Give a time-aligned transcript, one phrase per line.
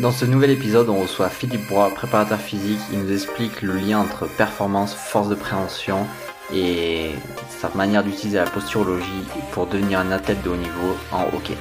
[0.00, 2.80] Dans ce nouvel épisode, on reçoit Philippe Broy, préparateur physique.
[2.90, 6.06] Il nous explique le lien entre performance, force de préhension
[6.54, 7.10] et
[7.50, 11.54] sa manière d'utiliser la posturologie pour devenir un athlète de haut niveau en hockey.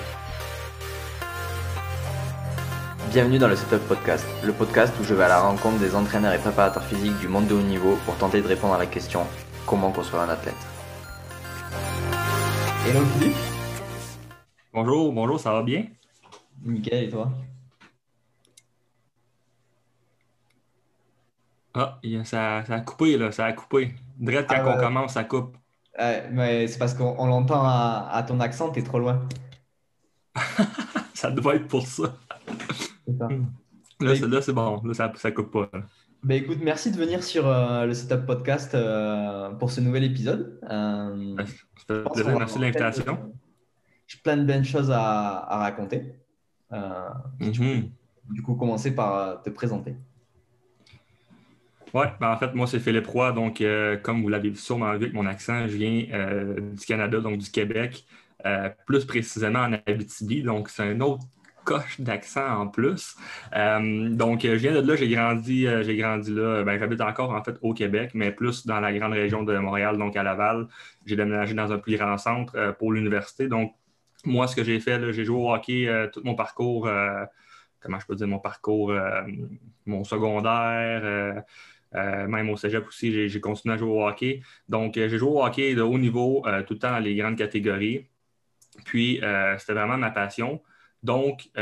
[3.12, 6.32] Bienvenue dans le Setup Podcast, le podcast où je vais à la rencontre des entraîneurs
[6.32, 9.28] et préparateurs physiques du monde de haut niveau pour tenter de répondre à la question
[9.66, 10.56] comment construire un athlète.
[12.88, 13.36] Hello Philippe.
[14.74, 15.88] Bonjour, bonjour, ça va bien?
[16.64, 17.34] Nickel, et toi?
[21.74, 23.94] Ah, ça, ça, a coupé, là, ça a coupé.
[24.18, 25.56] Direct quand ah, on commence, ça coupe.
[26.32, 29.28] mais c'est parce qu'on l'entend à, ton accent, t'es trop loin.
[31.14, 32.16] ça doit être pour ça.
[34.00, 35.70] Là, c'est bon, là, ça, ça coupe pas.
[36.22, 40.60] Ben écoute, merci de venir sur euh, le Setup Podcast euh, pour ce nouvel épisode.
[40.70, 41.56] Euh, merci
[41.88, 43.34] de l'invitation.
[44.06, 46.14] J'ai plein de bonnes choses à, raconter.
[46.72, 47.90] Mm-hmm.
[48.32, 49.96] Du coup, commencer par te présenter.
[51.94, 53.32] Oui, ben en fait, moi, c'est Philippe Roy.
[53.32, 57.20] Donc, euh, comme vous l'avez sûrement vu avec mon accent, je viens euh, du Canada,
[57.20, 58.06] donc du Québec,
[58.46, 60.44] euh, plus précisément en Abitibi.
[60.44, 61.24] Donc, c'est un autre
[61.66, 63.16] coche d'accent en plus.
[63.54, 66.64] donc, je viens de là, j'ai grandi, j'ai grandi là.
[66.64, 69.98] Ben, j'habite encore, en fait, au Québec, mais plus dans la grande région de Montréal,
[69.98, 70.68] donc à Laval.
[71.06, 73.48] J'ai déménagé dans un plus grand centre pour l'université.
[73.48, 73.74] Donc,
[74.26, 76.90] moi, ce que j'ai fait, j'ai joué au hockey tout mon parcours
[77.82, 78.94] comment je peux dire, mon parcours,
[79.86, 81.44] mon secondaire,
[81.94, 84.42] même au cégep aussi, j'ai continué à jouer au hockey.
[84.68, 87.16] Donc, euh, j'ai joué au hockey de haut niveau euh, tout le temps dans les
[87.16, 88.08] grandes catégories.
[88.86, 89.20] Puis,
[89.58, 90.62] c'était vraiment ma passion.
[91.04, 91.62] Donc, à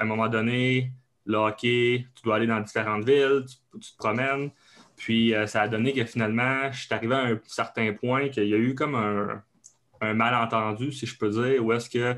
[0.00, 0.90] un moment donné,
[1.26, 3.44] le hockey, tu dois aller dans différentes villes,
[3.80, 4.50] tu, te promènes.
[4.96, 8.54] Puis, ça a donné que finalement, je suis arrivé à un certain point qu'il y
[8.54, 9.42] a eu comme un,
[10.00, 12.16] un, malentendu, si je peux dire, où est-ce que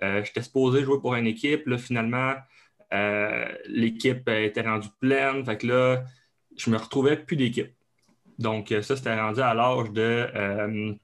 [0.00, 1.68] j'étais supposé jouer pour une équipe.
[1.68, 2.34] Là, finalement,
[3.68, 5.44] l'équipe était rendue pleine.
[5.44, 6.04] Fait que là,
[6.56, 7.72] je me retrouvais plus d'équipe.
[8.38, 10.00] Donc, euh, ça, c'était rendu à l'âge de,
[10.34, 10.94] euh,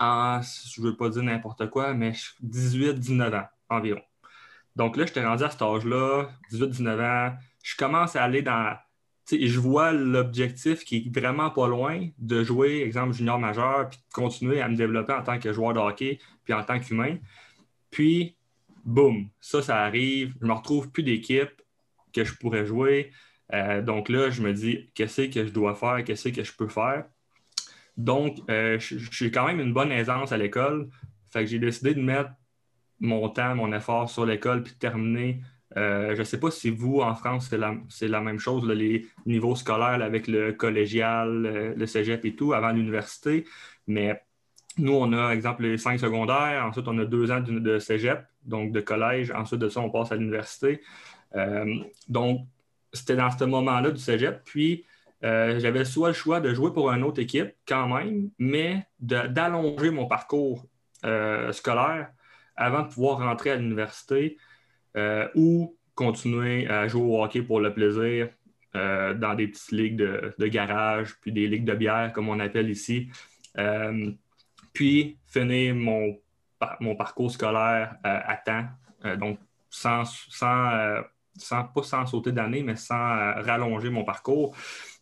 [0.00, 4.02] je ne veux pas dire n'importe quoi, mais 18-19 ans environ.
[4.76, 7.36] Donc là, j'étais rendu à cet âge-là, 18-19 ans.
[7.62, 8.76] Je commence à aller dans.
[9.30, 14.12] Je vois l'objectif qui est vraiment pas loin de jouer, exemple, junior majeur, puis de
[14.14, 17.18] continuer à me développer en tant que joueur de hockey, puis en tant qu'humain.
[17.90, 18.36] Puis,
[18.84, 20.34] boum, ça, ça arrive.
[20.40, 21.62] Je me retrouve plus d'équipe
[22.14, 23.10] que je pourrais jouer.
[23.54, 26.68] Euh, donc là, je me dis, qu'est-ce que je dois faire, qu'est-ce que je peux
[26.68, 27.04] faire?
[27.96, 30.88] Donc, euh, j'ai quand même une bonne aisance à l'école.
[31.30, 32.30] Fait que j'ai décidé de mettre
[33.00, 35.40] mon temps, mon effort sur l'école puis de terminer.
[35.76, 39.54] Euh, je ne sais pas si vous, en France, c'est la, même chose, les niveaux
[39.54, 43.44] scolaires avec le collégial, le cégep et tout, avant l'université.
[43.86, 44.22] Mais
[44.78, 46.64] nous, on a, exemple, les cinq secondaires.
[46.64, 49.30] Ensuite, on a deux ans de, de cégep, donc de collège.
[49.32, 50.80] Ensuite de ça, on passe à l'université.
[52.08, 52.46] donc,
[52.98, 54.42] c'était dans ce moment-là du cégep.
[54.44, 54.84] Puis,
[55.24, 59.90] euh, j'avais soit le choix de jouer pour une autre équipe quand même, mais d'allonger
[59.90, 60.64] mon parcours
[61.04, 62.10] euh, scolaire
[62.56, 64.36] avant de pouvoir rentrer à l'université
[64.96, 68.28] euh, ou continuer à jouer au hockey pour le plaisir
[68.74, 73.08] dans des petites ligues de, garage, puis des ligues de bière, comme on appelle ici.
[74.72, 76.16] puis finir mon,
[76.78, 78.66] mon parcours scolaire à temps,
[79.16, 81.02] donc sans, sans
[81.38, 84.54] sans, pas sans sauter d'année, mais sans euh, rallonger mon parcours.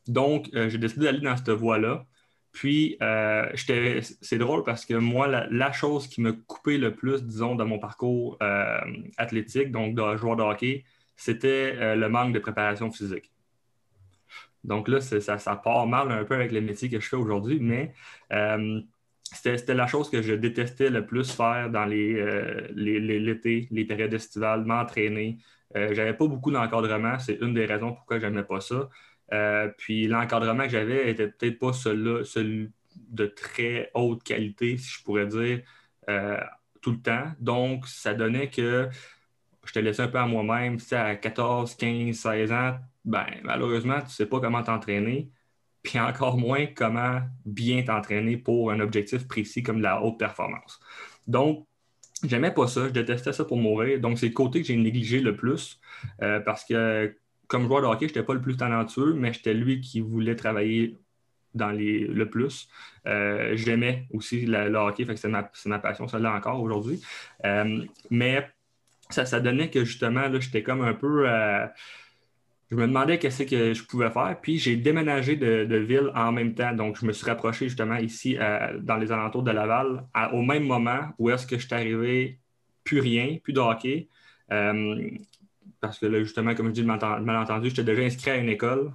[0.07, 2.07] Donc, euh, j'ai décidé d'aller dans cette voie-là.
[2.53, 7.55] Puis, euh, c'est drôle parce que moi, la, chose qui me coupait le plus, disons,
[7.55, 8.39] dans mon parcours
[9.19, 10.85] athlétique, donc de joueur de hockey,
[11.17, 13.31] c'était le manque de préparation physique.
[14.65, 17.61] Donc là, ça, ça, part mal un peu avec le métier que je fais aujourd'hui,
[17.61, 17.93] mais
[19.23, 22.25] c'était la chose que je détestais le plus faire dans l'été,
[22.75, 25.39] les, les, les, périodes estivales, m'entraîner,
[25.75, 27.19] euh, j'avais pas beaucoup d'encadrement.
[27.19, 28.89] C'est une des raisons pourquoi je n'aimais pas ça.
[29.33, 32.71] Euh, puis l'encadrement que j'avais était peut-être pas celui,
[33.09, 35.63] de très haute qualité, si je pourrais dire,
[36.09, 36.41] euh,
[36.81, 37.33] tout le temps.
[37.41, 38.89] Donc, ça donnait que
[39.65, 40.79] je te laissais un peu à moi-même.
[40.79, 45.31] Tu à 14, 15, 16 ans, ben, malheureusement, tu sais pas comment t'entraîner,
[45.83, 50.81] puis encore moins comment bien t'entraîner pour un objectif précis comme la haute performance.
[51.27, 51.67] Donc,
[52.25, 54.01] J'aimais pas ça, je détestais ça pour mourir.
[54.01, 55.79] Donc, c'est le côté que j'ai négligé le plus
[56.23, 57.15] euh, parce que,
[57.47, 60.37] comme joueur de hockey, je n'étais pas le plus talentueux, mais j'étais lui qui voulait
[60.37, 60.97] travailler
[61.55, 62.69] dans les, le plus.
[63.07, 67.01] Euh, j'aimais aussi le hockey, c'est ma, passion, ça là encore aujourd'hui.
[67.45, 68.49] Euh, mais
[69.11, 71.27] ça, ça donnait que justement, j'étais comme un peu
[72.71, 74.37] je me demandais qu'est-ce que je pouvais faire.
[74.43, 76.73] Puis j'ai déménagé de, ville en même temps.
[76.73, 78.37] Donc, je me suis rapproché justement ici
[78.81, 82.41] dans les alentours de Laval au même moment où est-ce que je suis arrivé
[82.87, 84.09] plus rien, plus de hockey.
[84.53, 85.11] Euh,
[85.81, 88.93] parce que là, justement, comme je dis, malentendu, j'étais déjà inscrit à une école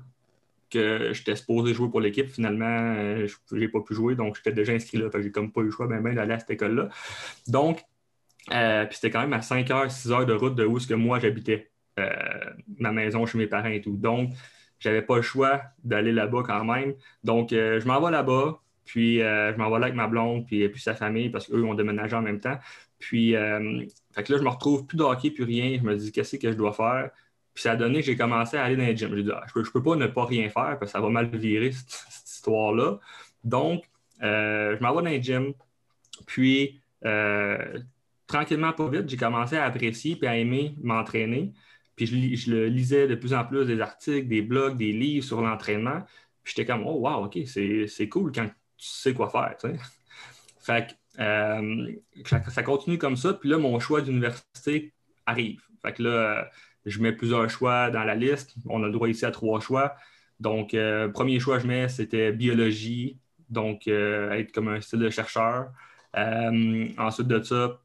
[0.69, 2.29] que j'étais supposé jouer pour l'équipe.
[2.29, 5.09] Finalement, euh, je n'ai pas pu jouer, donc j'étais déjà inscrit là.
[5.13, 6.89] J'ai comme pas eu le choix ben, ben, d'aller à cette école-là.
[7.47, 7.83] Donc,
[8.51, 10.88] euh, puis c'était quand même à 5 heures, 6 heures de route de où ce
[10.88, 13.95] que moi j'habitais, ma maison chez mes parents et tout.
[13.97, 14.31] Donc,
[14.79, 16.93] j'avais pas le choix d'aller là-bas quand même.
[17.23, 20.81] Donc, je m'en vais là-bas, puis je m'en vais là avec ma blonde, puis, puis
[20.81, 22.57] sa famille, parce qu'eux ont déménagé en même temps.
[22.97, 23.59] Puis, là,
[24.15, 25.77] je me retrouve plus de plus rien.
[25.77, 27.11] Je me dis, qu'est-ce que je dois faire?
[27.53, 29.13] Puis ça a donné que j'ai commencé à aller dans les gym.
[29.15, 31.09] J'ai dit, ah, je ne peux, pas ne pas rien faire parce que ça va
[31.09, 32.99] mal virer cette, histoire-là.
[33.43, 33.83] Donc,
[34.23, 35.53] euh, je m'en vais dans les gym.
[36.25, 37.79] Puis, euh,
[38.27, 41.51] tranquillement, pas vite, j'ai commencé à apprécier et à aimer m'entraîner.
[42.06, 46.01] Je, lisais de plus en plus des articles, des blogs, des livres sur l'entraînement.
[46.44, 49.56] Puis j'étais comme, oh wow, OK, c'est cool quand tu sais quoi faire.
[50.62, 51.92] Fait que euh,
[52.25, 53.33] ça, continue comme ça.
[53.33, 54.94] Puis là, mon choix d'université
[55.25, 55.62] arrive.
[55.81, 56.50] Fait que là,
[56.86, 58.56] je mets plusieurs choix dans la liste.
[58.68, 59.95] On a le droit ici à trois choix.
[60.39, 63.19] Donc, euh, premier choix que je mets, c'était biologie,
[63.50, 65.71] donc euh, être comme un style de chercheur.
[66.15, 67.80] Ensuite de ça,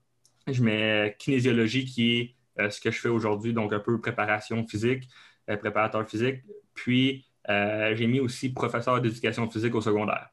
[0.46, 5.08] je mets kinésiologie, qui est ce que je fais aujourd'hui, donc un peu préparation physique,
[5.46, 6.42] préparateur physique.
[6.74, 10.28] Puis, j'ai mis aussi professeur d'éducation physique au secondaire.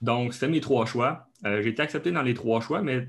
[0.00, 1.28] Donc, c'était mes trois choix.
[1.44, 3.08] j'ai été accepté dans les trois choix, mais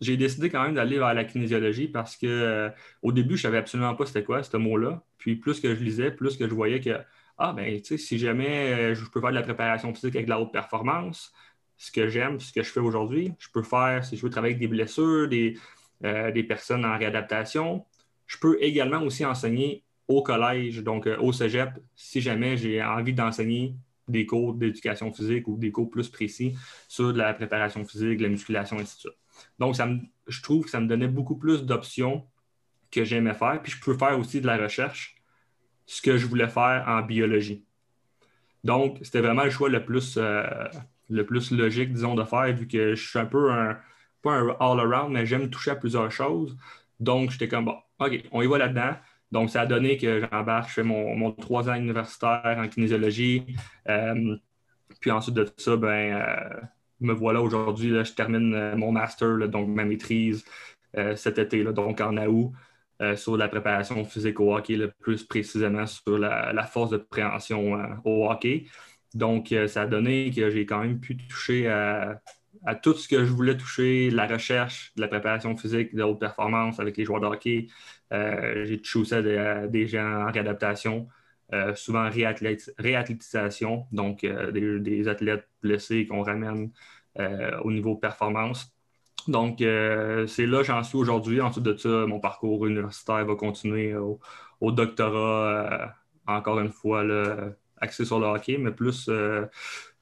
[0.00, 2.70] j'ai décidé quand même d'aller vers la kinésiologie parce que euh,
[3.02, 5.02] au début, je savais absolument pas c'était quoi ce mot-là.
[5.18, 6.98] Puis plus que je lisais, plus que je voyais que
[7.38, 10.26] ah ben tu sais, si jamais euh, je peux faire de la préparation physique avec
[10.26, 11.32] de la haute performance,
[11.76, 14.54] ce que j'aime, ce que je fais aujourd'hui, je peux faire, si je veux travailler
[14.54, 15.56] avec des blessures, des,
[16.04, 17.84] euh, des personnes en réadaptation.
[18.26, 23.74] Je peux également aussi enseigner au collège, donc au cégep, si jamais j'ai envie d'enseigner
[24.10, 26.56] des cours d'éducation physique ou des cours plus précis
[26.88, 29.08] sur de la préparation physique, la musculation, et tout ça.
[29.58, 29.88] Donc, ça
[30.26, 32.26] je trouve que ça me donnait beaucoup plus d'options
[32.90, 33.60] que j'aimais faire.
[33.62, 35.16] Puis, je peux faire aussi de la recherche,
[35.86, 37.64] ce que je voulais faire en biologie.
[38.62, 40.42] Donc, c'était vraiment le choix le plus, euh,
[41.08, 43.78] le plus logique, disons, de faire, vu que je suis un peu un,
[44.22, 46.56] pas un all-around, mais j'aime toucher à plusieurs choses.
[47.00, 48.94] Donc, j'étais comme, bon, OK, on y va là-dedans.
[49.32, 53.46] Donc, ça a donné que j'embarque, je fais mon, trois ans universitaire en kinésiologie.
[53.88, 54.36] Euh,
[55.00, 56.60] puis ensuite de ça, ben, euh,
[57.00, 60.44] me voilà aujourd'hui, je termine euh, mon master, donc ma maîtrise
[61.14, 62.52] cet été, donc en août,
[63.14, 68.66] sur la préparation physique au hockey, plus précisément sur la, force de préhension au hockey.
[69.14, 72.20] Donc, ça a donné que j'ai quand même pu toucher à,
[72.82, 76.96] tout ce que je voulais toucher, la recherche, la préparation physique, de haute performance avec
[76.96, 77.68] les joueurs de hockey.
[78.10, 81.08] j'ai touché aussi à des, gens en réadaptation.
[81.74, 86.70] souvent réathlétisation, donc des, athlètes blessés qu'on ramène
[87.18, 88.72] euh, au niveau performance.
[89.28, 91.40] Donc, euh, c'est là j'en suis aujourd'hui.
[91.40, 95.86] Ensuite de ça, mon parcours universitaire va continuer au, doctorat, euh,
[96.26, 97.04] encore une fois,
[97.78, 99.10] axé sur le hockey, mais plus,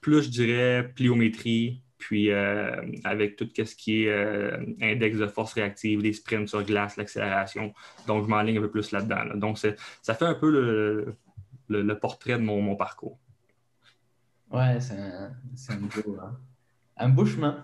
[0.01, 6.13] plus je dirais, pliométrie, puis avec tout ce qui est index de force réactive, les
[6.13, 7.73] sprints sur glace, l'accélération.
[8.07, 9.37] Donc, je m'enligne un peu plus là-dedans.
[9.37, 11.17] Donc, ça fait un peu
[11.69, 13.19] le, portrait de mon, parcours.
[14.51, 15.31] Ouais, c'est un,
[15.69, 16.39] un beau, hein
[16.99, 17.63] un beau chemin.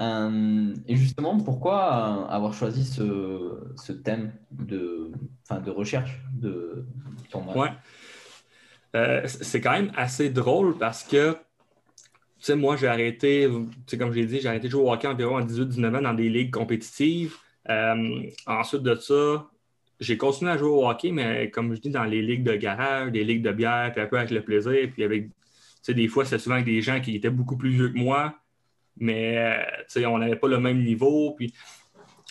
[0.00, 5.12] Euh, et justement, pourquoi euh, avoir choisi ce, thème de,
[5.64, 6.86] de recherche de
[7.30, 7.70] ton Ouais.
[8.94, 11.36] Euh, c'est quand même assez drôle parce que,
[12.46, 13.48] sais, moi, j'ai arrêté,
[13.98, 16.28] comme j'ai dit, j'ai arrêté de jouer au hockey environ à 18-19 ans dans des
[16.28, 17.36] ligues compétitives.
[18.46, 19.46] ensuite de ça,
[20.02, 23.12] j'ai continué à jouer au hockey, mais comme je dis, dans les ligues de garage,
[23.12, 25.32] des ligues de bière, puis un peu avec le plaisir, puis avec, tu
[25.82, 28.34] sais, des fois, c'est souvent avec des gens qui étaient beaucoup plus vieux que moi,
[28.96, 29.38] mais
[29.96, 31.34] euh, on n'avait pas le même niveau.
[31.36, 31.54] Puis...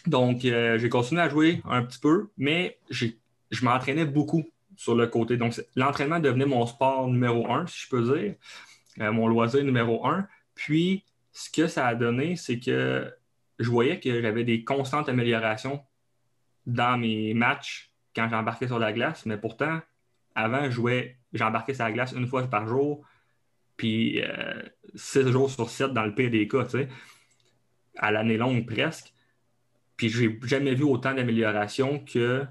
[0.07, 4.43] Donc, euh, j'ai continué à jouer un petit peu, mais je m'entraînais beaucoup
[4.75, 5.37] sur le côté.
[5.37, 8.35] Donc, l'entraînement devenait mon sport numéro un, si je peux dire,
[8.99, 10.27] euh, mon loisir numéro un.
[10.55, 13.11] Puis, ce que ça a donné, c'est que
[13.59, 15.83] je voyais que j'avais des constantes améliorations
[16.65, 19.79] dans mes matchs quand j'embarquais sur la glace, mais pourtant,
[20.35, 20.69] avant,
[21.33, 23.05] j'embarquais sur la glace une fois par jour,
[23.77, 24.61] puis euh,
[24.95, 26.47] 6 jours sur 7 dans le pire des
[27.97, 29.13] à l'année longue presque.
[29.95, 32.45] Puis j'ai jamais vu autant d'amélioration que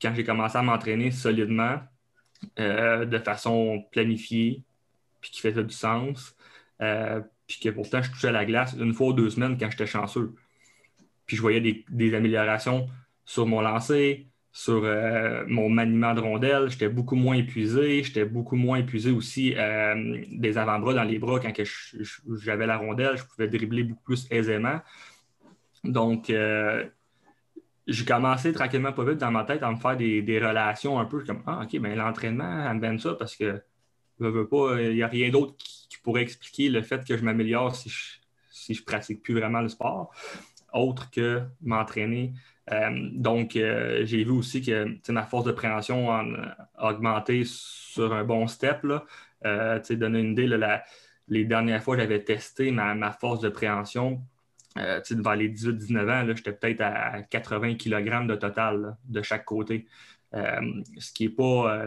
[0.00, 1.80] quand j'ai commencé à m'entraîner solidement,
[2.58, 4.64] euh, de façon planifiée,
[5.22, 6.36] puis qui faisait du sens,
[6.82, 9.86] euh, puis que pourtant je touchais la glace une fois ou deux semaines quand j'étais
[9.86, 10.34] chanceux.
[11.26, 12.88] Puis je voyais des, améliorations
[13.24, 18.02] sur mon lancer, sur euh, mon maniement de rondelle, j'étais beaucoup moins épuisé.
[18.02, 21.52] J'étais beaucoup moins épuisé aussi euh, des avant-bras dans les bras quand
[22.36, 23.16] j'avais la rondelle.
[23.16, 24.80] Je pouvais dribbler beaucoup plus aisément.
[25.84, 26.30] Donc,
[27.86, 31.24] j'ai commencé tranquillement pas vite dans ma tête à me faire des, relations un peu
[31.24, 33.62] comme Ah, OK, ben l'entraînement, elle me ça parce que
[34.20, 38.18] il n'y a rien d'autre qui, pourrait expliquer le fait que je m'améliore si je,
[38.50, 40.10] si je pratique plus vraiment le sport,
[40.72, 42.32] autre que m'entraîner.
[42.70, 46.24] Euh, donc, euh, j'ai vu aussi que ma force de préhension a
[46.90, 48.86] augmenté sur un bon step.
[49.44, 50.48] Euh, donner une idée,
[51.28, 54.22] les dernières fois, j'avais testé ma, force de préhension.
[54.76, 59.86] vers les 18-19 ans, j'étais peut-être à 80 kg de total de chaque côté.
[60.32, 61.86] Ce qui n'est pas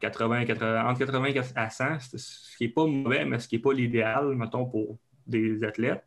[0.00, 3.62] 80, 80, entre 80 à 100, ce qui n'est pas mauvais, mais ce qui n'est
[3.62, 6.04] pas l'idéal, mettons, pour des athlètes.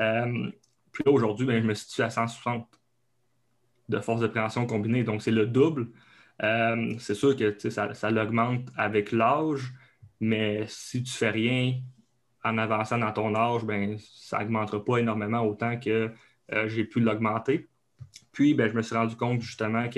[0.00, 0.50] Euh,
[0.92, 2.66] puis là, aujourd'hui, ben, je me situe à 160
[3.88, 5.04] de force de préhension combinée.
[5.04, 5.88] Donc, c'est le double.
[6.42, 9.72] Euh, c'est sûr que ça, ça l'augmente avec l'âge,
[10.20, 11.80] mais si tu ne fais rien
[12.42, 16.10] en avançant dans ton âge, ben, ça n'augmentera pas énormément autant que
[16.52, 17.68] euh, j'ai pu l'augmenter.
[18.32, 19.88] Puis, ben, je me suis rendu compte justement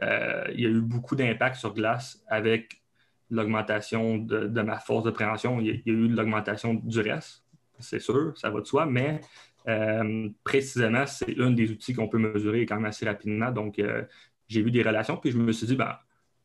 [0.00, 2.82] qu'il y a eu beaucoup d'impact sur glace avec
[3.30, 5.60] l'augmentation de, ma force de préhension.
[5.60, 7.42] Il y a, il eu l'augmentation du reste
[7.82, 9.20] c'est sûr, ça va de soi, mais
[9.68, 13.50] euh, précisément, c'est un des outils qu'on peut mesurer quand même assez rapidement.
[13.50, 14.02] Donc, euh,
[14.48, 15.98] j'ai vu des relations, puis je me suis dit, ben,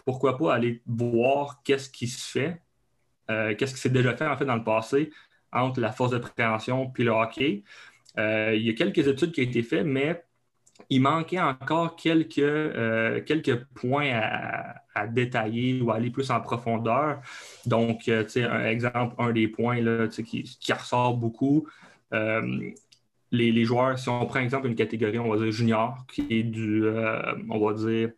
[0.05, 2.61] pourquoi pas aller voir qu'est-ce qui se fait,
[3.29, 5.11] euh, qu'est-ce qui s'est déjà fait en fait dans le passé
[5.51, 7.63] entre la force de préhension puis le hockey.
[8.17, 10.23] il y a quelques études qui ont été faites, mais
[10.89, 17.21] il manquait encore quelques, euh, quelques points à, détailler ou aller plus en profondeur.
[17.67, 21.67] Donc, euh, un exemple, un des points là, qui, qui, ressort beaucoup,
[22.13, 22.71] euh,
[23.31, 26.83] les, joueurs, si on prend exemple une catégorie, on va dire junior, qui est du,
[27.49, 28.09] on va dire,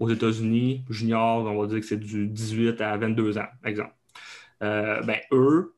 [0.00, 3.94] aux États-Unis, junior, on va dire que c'est du 18 à 22 ans, exemple.
[4.60, 5.74] ben, eux,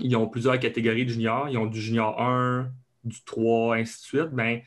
[0.00, 1.48] ils ont plusieurs catégories de juniors.
[1.48, 2.70] Ils ont du junior 1,
[3.04, 4.60] du 3, ainsi de suite, ben,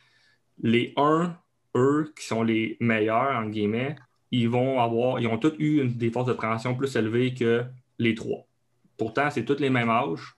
[0.62, 1.36] les 1,
[1.76, 3.96] eux, qui sont les meilleurs, en guillemets,
[4.32, 7.66] ils vont avoir, ils ont tous eu des forces de préhension plus élevées que
[8.00, 8.46] les 3.
[8.98, 10.36] Pourtant, c'est tous les mêmes âges,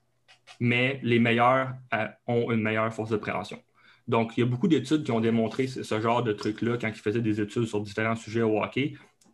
[0.60, 3.62] mais les meilleurs euh, ont une meilleure force de préhension.
[4.08, 6.94] Donc, il y a beaucoup d'études qui ont démontré ce, genre de truc-là quand ils
[6.94, 8.94] faisaient des études sur différents sujets au hockey.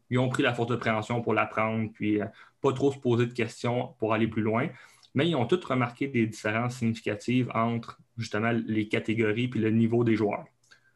[0.10, 2.26] Ils ont pris la force de préhension pour l'apprendre, puis euh,
[2.62, 4.70] pas trop se poser de questions pour aller plus loin.
[5.14, 10.04] Mais ils ont tous remarqué des différences significatives entre justement les catégories puis le niveau
[10.04, 10.46] des joueurs.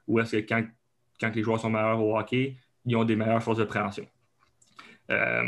[0.07, 0.63] Ou est-ce que quand,
[1.19, 2.55] quand, les joueurs sont meilleurs au hockey,
[2.85, 4.05] ils ont des meilleures forces de préhension.
[5.11, 5.43] Euh,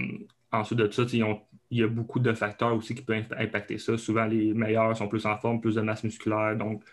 [0.51, 3.97] ensuite de ça, il y a beaucoup de facteurs aussi qui peuvent impacter ça.
[3.97, 6.83] Souvent, les meilleurs sont plus en forme, plus de masse musculaire, donc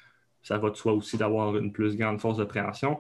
[0.43, 2.99] ça va de soi aussi d'avoir une plus grande force de préhension.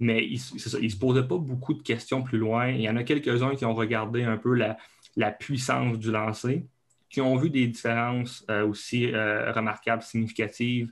[0.00, 2.68] Mais ils ne se posaient pas beaucoup de questions plus loin.
[2.68, 4.76] Il y en a quelques-uns qui ont regardé un peu la,
[5.16, 6.66] la puissance du lancer
[7.08, 10.90] qui ont vu des différences euh, aussi euh, remarquables, significatives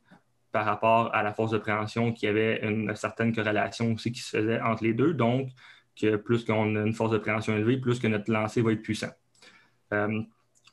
[0.52, 4.36] par rapport à la force de préhension, qui avait une, certaine corrélation aussi qui se
[4.36, 5.14] faisait entre les deux.
[5.14, 5.48] Donc,
[5.98, 8.82] que plus qu'on a une force de préhension élevée, plus que notre lancer va être
[8.82, 9.10] puissant.
[9.92, 10.22] Euh,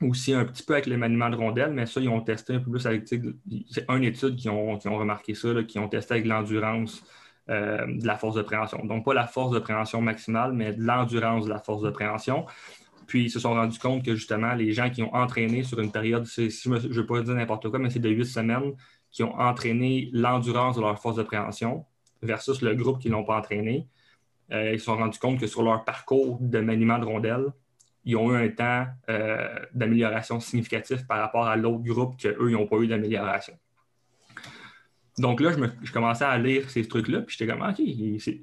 [0.02, 2.60] aussi un petit peu avec le maniement de rondelles, mais ça, ils ont testé un
[2.60, 3.06] peu plus avec.
[3.08, 7.02] C'est une étude qui ont, ont remarqué ça, qui ont testé avec l'endurance
[7.48, 8.84] de la force de préhension.
[8.84, 12.46] Donc, pas la force de préhension maximale, mais de l'endurance de la force de préhension.
[13.10, 15.90] Puis ils se sont rendus compte que justement, les gens qui ont entraîné sur une
[15.90, 18.72] période, je ne veux pas dire n'importe quoi, mais c'est de huit semaines,
[19.10, 21.84] qui ont entraîné l'endurance de leur force de préhension
[22.22, 23.88] versus le groupe qui ne l'ont pas entraîné,
[24.52, 27.46] euh, ils se sont rendus compte que sur leur parcours de maniement de rondelles,
[28.04, 32.52] ils ont eu un temps euh, d'amélioration significatif par rapport à l'autre groupe qu'eux, ils
[32.52, 33.54] n'ont pas eu d'amélioration.
[35.18, 35.50] Donc là,
[35.82, 37.82] je, commençais à lire ces trucs-là, puis j'étais comme, OK,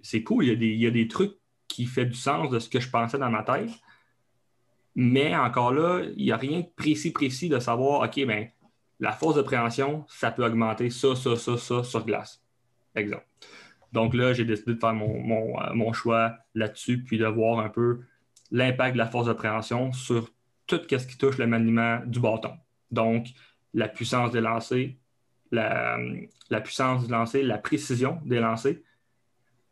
[0.03, 1.35] c'est cool, il y, a des, trucs
[1.69, 3.71] qui font du sens de ce que je pensais dans ma tête.
[4.99, 8.47] Mais encore là, il n'y a rien de précis, précis de savoir, OK, ben,
[8.99, 12.43] la force de préhension, ça peut augmenter ça, ça, ça, ça sur glace.
[12.95, 13.27] Exemple.
[13.93, 17.99] Donc là, j'ai décidé de faire mon, euh, choix là-dessus, puis de voir un peu
[18.49, 20.31] l'impact de la force de préhension sur
[20.65, 22.53] tout ce qui touche le maniement du bâton.
[22.89, 23.27] Donc,
[23.75, 24.89] la puissance des lancers,
[25.51, 25.99] la,
[26.63, 28.77] puissance du lancer, la précision des lancers.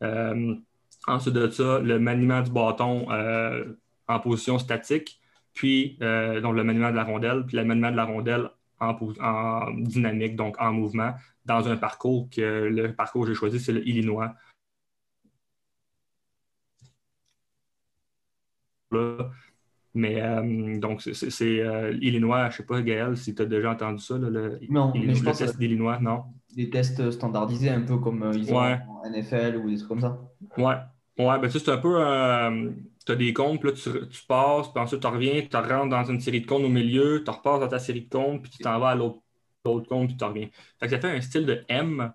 [0.03, 0.53] Euh,
[1.07, 3.73] ensuite de ça, le maniement du bâton euh,
[4.07, 5.19] en position statique,
[5.53, 9.71] puis euh, donc le maniement de la rondelle, puis le maniement de la rondelle en,
[9.71, 11.13] dynamique, donc en mouvement,
[11.45, 14.35] dans un parcours que le parcours que j'ai choisi, c'est le Illinois.
[19.93, 23.71] Mais euh, donc, c'est euh, Illinois, je ne sais pas, Gaël, si tu as déjà
[23.71, 26.23] entendu ça, le, non, mais je pense test d'Illinois, non?
[26.53, 30.19] Des tests standardisés, un peu comme ils ont en NFL ou des trucs comme ça.
[30.57, 30.75] Ouais,
[31.17, 31.97] ouais ben, c'est un peu
[33.05, 36.03] tu as des comptes, puis là, tu, passes, puis ensuite tu reviens, tu rentres dans
[36.05, 38.59] une série de comptes au milieu, tu repasses dans ta série de comptes, puis tu
[38.59, 39.21] t'en vas à l'autre
[39.63, 40.47] compte, puis tu reviens.
[40.79, 42.11] Fait que ça fait un style de M.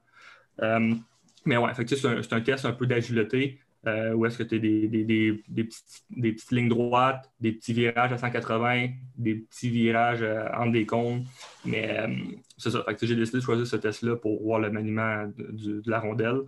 [1.46, 5.42] mais ouais, c'est un, test un peu d'agilité euh, où est-ce que tu as des,
[5.64, 11.24] petites, lignes droites, des petits virages à 180, des petits virages euh, entre des cônes.
[11.64, 12.14] Mais euh,
[12.58, 12.84] c'est ça.
[13.00, 16.42] j'ai décidé de choisir ce test-là pour voir le maniement de, la rondelle.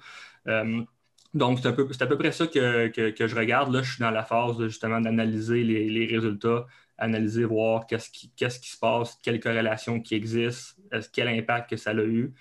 [1.35, 1.73] Donc, c'est, à
[2.07, 3.73] peu près ça que, je regarde.
[3.73, 6.67] Là, je suis dans la phase justement d'analyser les, résultats,
[6.99, 10.81] analyser, voir qu'est-ce qui, se passe, quelles corrélations qui existent,
[11.13, 12.35] quel impact que ça a eu.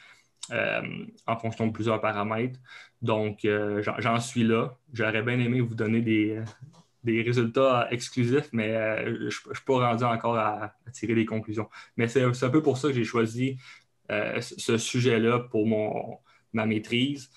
[0.50, 2.60] en fonction de plusieurs paramètres.
[3.02, 4.78] Donc, euh, j'en suis là.
[4.94, 6.44] J'aurais bien aimé vous donner des,
[7.24, 11.70] résultats exclusifs, mais euh, je ne suis pas rendu encore à, tirer des conclusions.
[11.98, 13.58] Mais c'est un peu pour ça que j'ai choisi
[14.12, 16.20] euh, ce sujet-là pour mon,
[16.54, 17.32] ma maîtrise,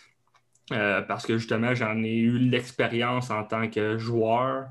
[0.69, 4.69] parce que justement, j'en ai eu l'expérience en tant que joueur,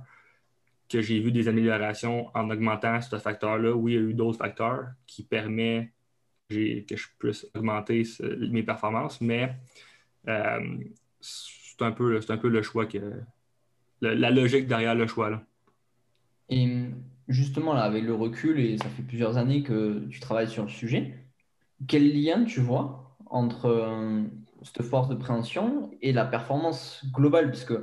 [0.89, 3.73] que j'ai vu des améliorations en augmentant ce facteur-là.
[3.73, 5.89] Oui, il y a eu d'autres facteurs qui permettent
[6.49, 8.03] que je puisse augmenter
[8.51, 9.55] mes performances, mais
[10.27, 10.77] euh,
[11.19, 13.21] c'est un, peu, un peu le choix que.
[14.01, 15.29] la logique derrière le choix.
[15.29, 15.43] Là.
[16.49, 16.85] Et
[17.27, 20.69] justement, là, avec le recul, et ça fait plusieurs années que tu travailles sur le
[20.69, 21.17] sujet,
[21.87, 24.21] quel lien tu vois entre euh,
[24.63, 27.73] cette force de préhension et la performance globale Puisque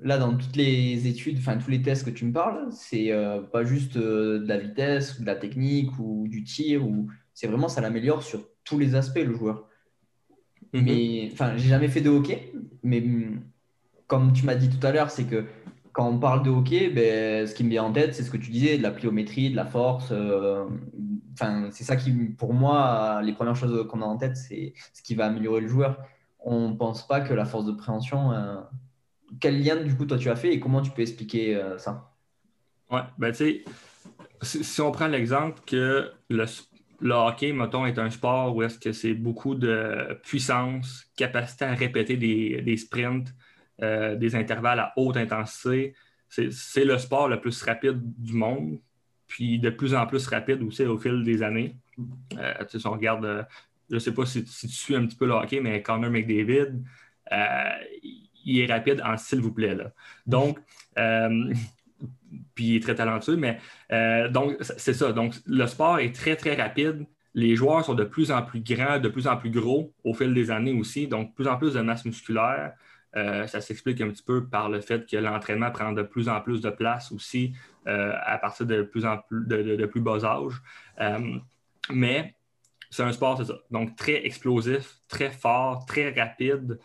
[0.00, 3.40] là, dans toutes les études, enfin tous les tests que tu me parles, c'est euh,
[3.40, 7.68] pas juste de la vitesse, ou de la technique ou du tir, ou c'est vraiment
[7.68, 9.68] ça l'améliore sur tous les aspects le joueur.
[10.72, 10.82] Mhm.
[10.84, 13.40] Mais enfin, j'ai jamais fait de hockey, mais mm,
[14.06, 15.44] comme tu m'as dit tout à l'heure, c'est que
[15.92, 18.36] quand on parle de hockey, ben, ce qui me vient en tête, c'est ce que
[18.36, 20.10] tu disais, de la pliométrie, de la force.
[20.12, 20.64] Euh,
[21.40, 25.02] enfin, c'est ça qui, pour moi, les premières choses qu'on a en tête, c'est ce
[25.02, 25.98] qui va améliorer le joueur.
[26.40, 28.32] On ne pense pas que la force de préhension.
[28.32, 28.56] Euh,
[29.40, 32.12] quel lien, du coup, toi, tu as fait et comment tu peux expliquer euh, ça?
[32.90, 33.64] Ouais, ben, tu sais,
[34.42, 36.44] si, on prend l'exemple que le,
[37.00, 41.74] le hockey, mettons, est un sport où est-ce que c'est beaucoup de puissance, capacité à
[41.74, 43.28] répéter des, sprints,
[43.82, 45.94] euh, des intervalles à haute intensité.
[46.28, 48.78] C'est le sport le plus rapide du monde,
[49.28, 51.76] puis de plus en plus rapide aussi au fil des années.
[52.36, 53.42] Euh, si on regarde, euh,
[53.88, 56.82] je ne sais pas si, tu suis un petit peu le hockey, mais Connor McDavid,
[58.44, 59.74] il est rapide en s'il vous plaît.
[59.74, 59.92] Là.
[60.26, 60.58] Donc,
[62.54, 63.36] puis il est très talentueux.
[63.36, 63.58] Mais
[63.92, 65.12] euh, donc, c'est ça.
[65.12, 67.06] Donc, le sport est très, très rapide.
[67.34, 70.34] Les joueurs sont de plus en plus grands, de plus en plus gros au fil
[70.34, 71.06] des années aussi.
[71.06, 72.72] Donc, plus en plus de masse musculaire.
[73.16, 76.40] Euh, ça s'explique un petit peu par le fait que l'entraînement prend de plus en
[76.42, 80.54] plus de place aussi euh, à partir de plus en plus de, plus bas âge.
[81.90, 82.34] mais
[82.90, 83.58] c'est un sport, c'est ça.
[83.70, 86.78] Donc, très explosif, très fort, très rapide.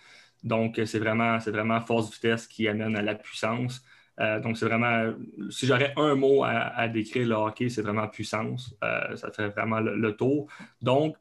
[0.44, 3.84] Donc, c'est vraiment, c'est vraiment force vitesse qui amène à la puissance.
[4.20, 5.14] Euh, donc, c'est vraiment,
[5.50, 8.76] si j'aurais un mot à, décrire le hockey, c'est vraiment puissance.
[8.84, 10.48] Euh, ça fait vraiment le, tour.
[10.82, 11.16] Donc,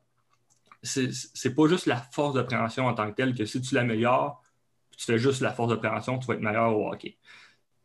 [0.82, 4.42] c'est pas juste la force de préhension en tant que telle que si tu l'améliores,
[4.96, 7.16] tu fais juste la force de préhension, tu vas être meilleur au hockey.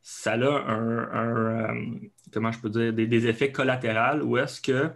[0.09, 1.99] Ça a un, euh,
[2.31, 4.89] comment je peux dire, des, effets collatéraux où est-ce que,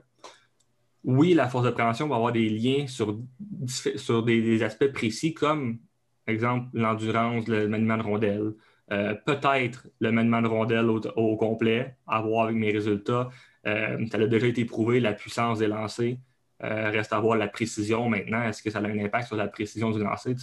[1.04, 3.19] oui, la force de préhension va avoir des liens sur,
[3.67, 5.80] sur des, aspects précis comme,
[6.28, 8.54] exemple, l'endurance, le maniement de rondelles,
[8.93, 13.28] euh, peut-être le maniement de rondelle au, complet, à voir avec mes résultats.
[13.67, 16.15] Euh, ça a déjà été prouvé, la puissance des lancers.
[16.62, 18.43] Reste à voir la précision maintenant.
[18.43, 20.36] Est-ce que ça a un impact sur la précision du lancer?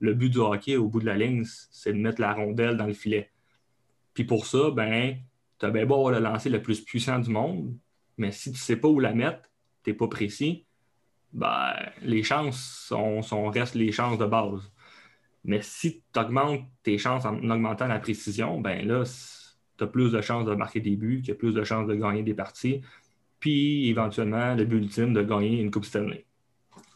[0.00, 2.86] le, but du hockey au bout de la ligne, c'est de mettre la rondelle dans
[2.86, 3.30] le filet.
[4.14, 5.16] Puis pour ça, ben,
[5.58, 7.76] tu as bien beau avoir le lancer le plus puissant du monde,
[8.16, 9.48] mais si tu ne sais pas où la mettre,
[9.84, 10.66] tu n'es pas précis,
[11.32, 14.72] ben, les chances sont, restent les chances de base.
[15.44, 19.04] Mais si tu augmentes tes chances en augmentant la précision, ben là,
[19.78, 21.94] tu as plus de chances de marquer des buts, tu as plus de chances de
[21.94, 22.82] gagner des parties,
[23.38, 26.26] puis éventuellement, le but ultime de gagner une Coupe Stanley.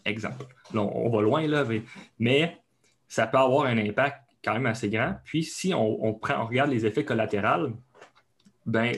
[0.04, 0.44] Exemple.
[0.74, 1.64] On va loin, là,
[2.18, 2.58] mais
[3.08, 5.16] ça peut avoir un impact quand même assez grand.
[5.24, 7.70] Puis si on, regarde les effets collatéraux,
[8.66, 8.94] ben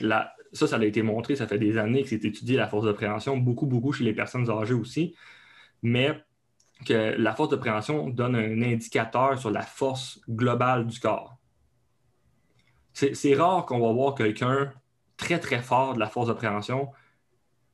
[0.53, 2.91] ça, ça a été montré, ça fait des années que c'est étudié la force de
[2.91, 5.15] préhension, beaucoup, beaucoup chez les personnes âgées aussi.
[5.83, 6.23] Mais
[6.85, 11.37] que la force de préhension donne un indicateur sur la force globale du corps.
[12.93, 14.73] C'est rare qu'on va voir quelqu'un
[15.17, 16.91] très, très fort de la force de préhension,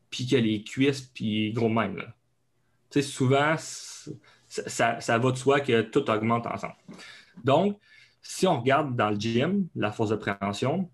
[0.09, 2.01] puis qui a les cuisses, puis gros même.
[3.01, 6.75] Souvent, ça, va de soi que tout augmente ensemble.
[7.43, 7.77] Donc,
[8.21, 10.89] si on regarde dans le gym, la force de préhension,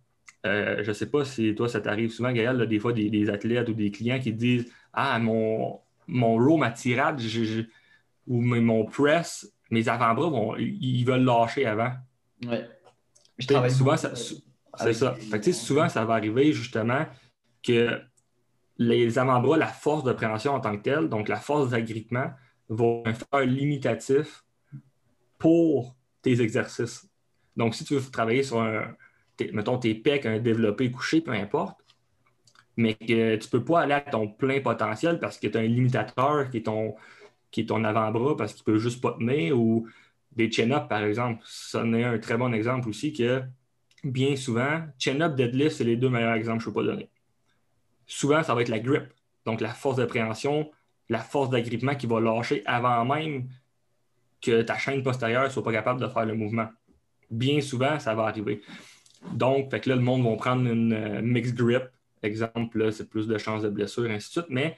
[0.45, 3.69] euh, je ne sais pas si toi, ça t'arrive souvent, Gaël, des fois, des, athlètes
[3.69, 7.63] ou des clients qui disent Ah, mon, mon row, ma tirade, je,
[8.27, 11.91] ou mon press, mes avant-bras, vont, ils veulent lâcher avant.
[12.45, 12.57] Oui.
[13.69, 15.15] souvent, ça, c'est ça.
[15.51, 17.05] souvent, ça va arriver justement
[17.61, 17.99] que
[18.77, 22.31] les avant-bras, la force de préhension en tant que telle, donc la force d'agrippement,
[22.69, 24.45] vont faire limitatif
[25.37, 27.09] pour tes exercices.
[27.55, 28.95] Donc, si tu veux travailler sur un,
[29.53, 31.79] mettons, tes pecs, un développé couché, peu importe,
[32.77, 35.61] mais que tu ne peux pas aller à ton plein potentiel parce que tu as
[35.61, 36.95] un limitateur qui est ton,
[37.51, 39.87] qui est ton avant-bras parce qu'il ne peut juste pas tenir, ou
[40.31, 41.41] des chin-up, par exemple.
[41.45, 43.43] Ça en est un très bon exemple aussi que
[44.03, 47.09] bien souvent, chin-up, deadlift, c'est les deux meilleurs exemples que je ne peux pas donner.
[48.05, 49.03] Souvent, ça va être la grip,
[49.45, 50.71] donc la force de préhension,
[51.09, 53.49] la force d'agrippement qui va lâcher avant même
[54.41, 56.67] que ta chaîne postérieure ne soit pas capable de faire le mouvement.
[57.29, 58.61] Bien souvent, ça va arriver.
[59.33, 61.83] Donc, fait que là, le monde va prendre une euh, mixed grip.
[62.23, 64.45] Exemple, c'est plus de chances de blessure, ainsi de suite.
[64.49, 64.77] Mais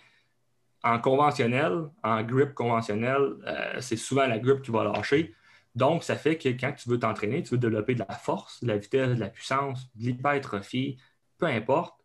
[0.84, 5.34] en conventionnel, en grip conventionnel, euh, c'est souvent la grip qui va lâcher.
[5.76, 8.68] Donc, ça fait que quand tu veux t'entraîner, tu veux développer de la force, de
[8.68, 10.98] la vitesse, de la puissance, de l'hypertrophie,
[11.38, 11.96] peu importe,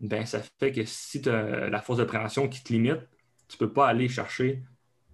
[0.00, 3.00] ben, ça fait que si tu as la force de préhension qui te limite,
[3.48, 4.62] tu ne peux pas aller chercher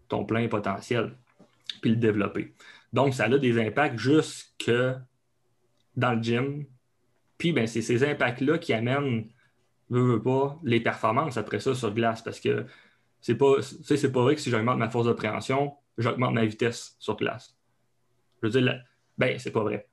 [0.09, 1.17] ton plein potentiel
[1.81, 2.55] puis le développer.
[2.93, 4.71] Donc, ça a des impacts jusque
[5.97, 6.65] dans le gym.
[7.39, 9.29] Puis, ben, c'est ces impacts-là qui amènent,
[9.91, 12.23] veux, pas, les performances après ça sur glace.
[12.23, 12.67] Parce que
[13.21, 17.17] c'est pas, pas vrai que si j'augmente ma force de préhension, j'augmente ma vitesse sur
[17.17, 17.57] glace.
[18.43, 18.81] Je veux dire,
[19.19, 19.89] ben, c'est pas vrai.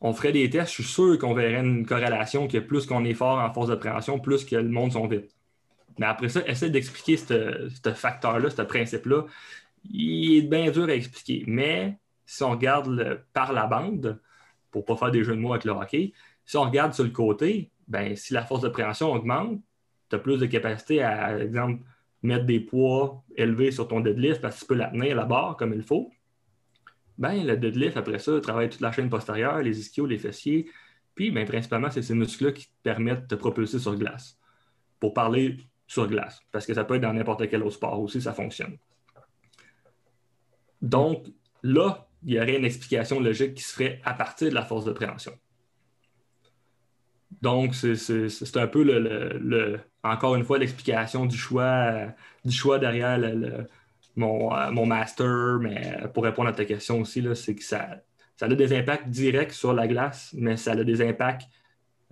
[0.00, 3.14] On ferait des tests, je suis sûr qu'on verrait une corrélation que plus qu'on est
[3.14, 5.34] fort en force de préhension, plus que le monde sont vite.
[5.98, 9.24] Mais après ça, essaie d'expliquer ce facteur-là, ce principe-là.
[9.90, 11.44] Il est bien dur à expliquer.
[11.46, 14.20] Mais si on regarde par la bande,
[14.70, 16.12] pour ne pas faire des jeux de mots avec le hockey,
[16.44, 19.60] si on regarde sur le côté, ben, si la force de préhension augmente,
[20.10, 21.82] tu as plus de capacité à, par exemple,
[22.22, 25.56] mettre des poids élevés sur ton deadlift parce que tu peux la tenir la barre
[25.56, 26.10] comme il faut.
[27.16, 30.70] Ben, le deadlift, après ça, travaille toute la chaîne postérieure, les ischios, les fessiers.
[31.14, 34.38] Puis, ben, principalement, c'est ces muscles-là qui te permettent de te propulser sur glace.
[35.00, 38.20] Pour parler sur glace, parce que ça peut être dans n'importe quel autre sport aussi,
[38.20, 38.76] ça fonctionne.
[40.82, 41.26] Donc,
[41.62, 44.84] là, il y aurait une explication logique qui se ferait à partir de la force
[44.84, 45.32] de préhension.
[47.42, 52.08] Donc, c'est un peu le, encore une fois l'explication du choix,
[52.44, 53.18] du choix derrière
[54.16, 58.00] mon, mon, master, mais pour répondre à ta question aussi, c'est que ça,
[58.40, 61.48] a des impacts directs sur la glace, mais ça a des impacts,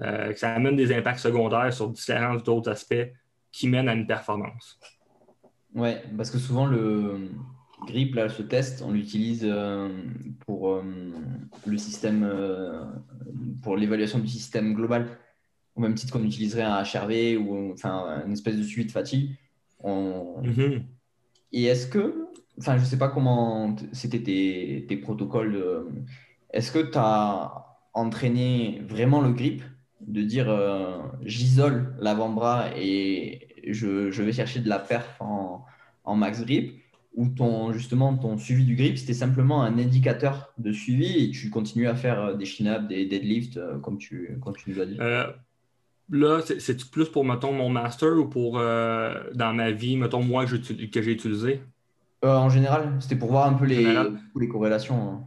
[0.01, 3.11] euh, ça amène des impacts secondaires sur différents autres aspects
[3.51, 4.79] qui mènent à une performance.
[5.75, 7.31] Oui, parce que souvent le,
[7.87, 9.89] Grip, là, ce test, on l'utilise euh,
[10.41, 10.83] pour euh,
[11.67, 12.85] le système, euh,
[13.63, 15.09] pour l'évaluation du système global,
[15.77, 19.37] au même titre qu'on utiliserait un HRV ou enfin une espèce de suivi de fatigue.
[19.85, 20.85] Mhm.
[21.53, 22.27] Et est-ce que,
[22.59, 25.87] enfin, je sais pas comment c'était tes, tes, protocoles,
[26.51, 29.63] est-ce que tu as entraîné vraiment le grip,
[30.01, 30.49] de dire
[31.23, 35.65] j'isole l'avant-bras et je, je, vais chercher de la perf en,
[36.05, 36.81] en max grip?
[37.17, 41.49] Ou ton, justement ton suivi du grip, c'était simplement un indicateur de suivi et tu
[41.49, 44.87] continues à faire euh, des chin-ups, des deadlifts, euh, comme tu, comme tu nous as
[44.87, 45.27] dit euh,
[46.11, 51.03] Là, c'est plus pour, mettons, mon master ou pour, dans ma vie, mettons, moi, que
[51.03, 51.63] j'ai utilisé?
[52.23, 53.85] En général, c'était pour voir un peu les,
[54.39, 55.25] les corrélations.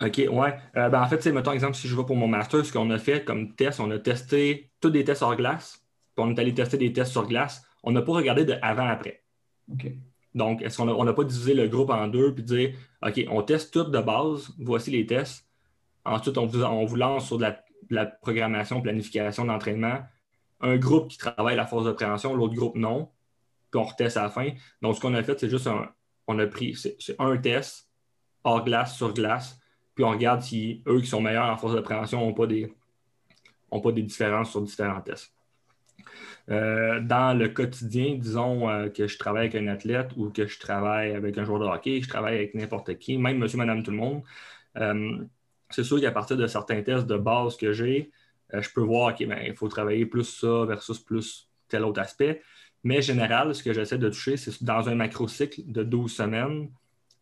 [0.00, 0.06] Hein.
[0.06, 0.54] OK, ouais.
[0.74, 2.98] ben, en fait, c'est, mettons, exemple, si je vais pour mon master, ce qu'on a
[2.98, 5.84] fait comme test, on a testé tous des tests hors glace,
[6.16, 7.66] puis on est allé tester des tests sur glace.
[7.82, 9.22] On n'a pas regardé de avant-après.
[9.70, 9.92] OK.
[10.34, 12.74] Donc, est-ce qu'on n'a pas divisé le groupe en deux puis dire,
[13.06, 15.46] OK, on teste tout de base, voici les tests.
[16.04, 17.46] Ensuite, on vous, lance sur de
[17.90, 20.00] la, programmation, planification d'entraînement.
[20.60, 23.10] Un groupe qui travaille la force de préhension, l'autre groupe non.
[23.70, 24.48] Puis on reteste à la fin.
[24.80, 25.88] Donc, ce qu'on a fait, c'est juste un,
[26.26, 26.76] on a pris
[27.18, 27.88] un test
[28.44, 29.58] hors glace, sur glace,
[29.94, 33.92] puis on regarde si eux qui sont meilleurs en force de préhension n'ont pas, pas
[33.92, 35.31] des différences sur différents tests.
[36.50, 40.58] Euh, dans le quotidien, disons euh, que je travaille avec un athlète ou que je
[40.58, 43.92] travaille avec un joueur de hockey, je travaille avec n'importe qui, même monsieur, madame, tout
[43.92, 44.22] le monde,
[44.78, 45.18] euh,
[45.70, 48.10] c'est sûr qu'à partir de certains tests de base que j'ai,
[48.52, 52.42] je peux voir qu'il ben, faut travailler plus ça versus plus tel autre aspect.
[52.84, 56.68] Mais général, ce que j'essaie de toucher, c'est dans un macro-cycle de 12 semaines,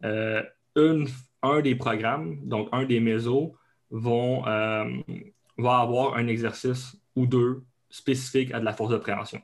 [0.02, 3.54] un des programmes, donc un des mésos,
[3.90, 9.42] vont, va avoir un exercice ou deux spécifique à de la force de préhension.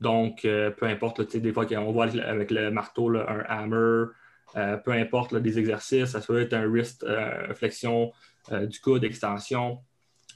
[0.00, 4.06] Donc, euh, peu importe, des fois qu'on voit avec le marteau un hammer,
[4.56, 8.12] euh, peu importe des exercices, ça peut être un wrist euh, flexion
[8.50, 9.80] du coude, extension.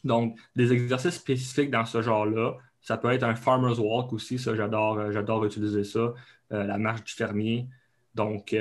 [0.03, 2.55] Donc, des exercices spécifiques dans ce genre-là.
[2.81, 6.13] Ça peut être un farmer's walk aussi, ça j'adore, j'adore utiliser ça,
[6.51, 7.69] la marche du fermier.
[8.17, 8.57] Donc,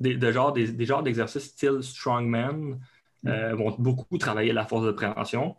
[0.00, 2.80] des, de genre, des, des genres d'exercices style strongman
[3.22, 3.52] mm.
[3.52, 5.54] vont beaucoup travailler la force de préhension.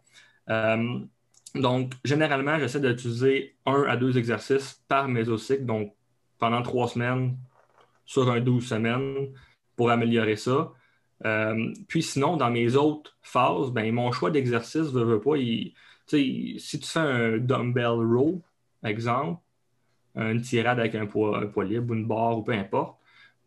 [1.56, 5.94] Donc, généralement, j'essaie d'utiliser un à deux exercices par mésocycle, donc
[6.40, 7.38] pendant trois semaines
[8.06, 9.30] sur un 12 semaines
[9.76, 10.72] pour améliorer ça.
[11.26, 15.36] Euh, puis sinon, dans mes autres phases, ben, mon choix d'exercice ne veut pas.
[16.08, 18.42] si tu fais un dumbbell row,
[18.84, 19.42] exemple,
[20.16, 22.98] une tirade avec un poids, libre ou une barre ou peu importe,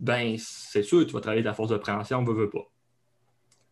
[0.01, 2.71] ben c'est sûr tu vas travailler ta force de préhension, on ne veut pas.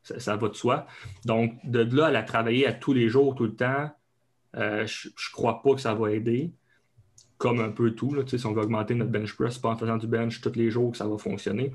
[0.02, 0.86] Ça, va de soi.
[1.24, 3.90] Donc, de là à la travailler à tous les jours, tout le temps,
[4.56, 6.52] euh, je ne crois pas que ça va aider.
[7.38, 8.14] Comme un peu tout.
[8.14, 10.70] Là, si on veut augmenter notre bench press, pas en faisant du bench tous les
[10.70, 11.74] jours que ça va fonctionner.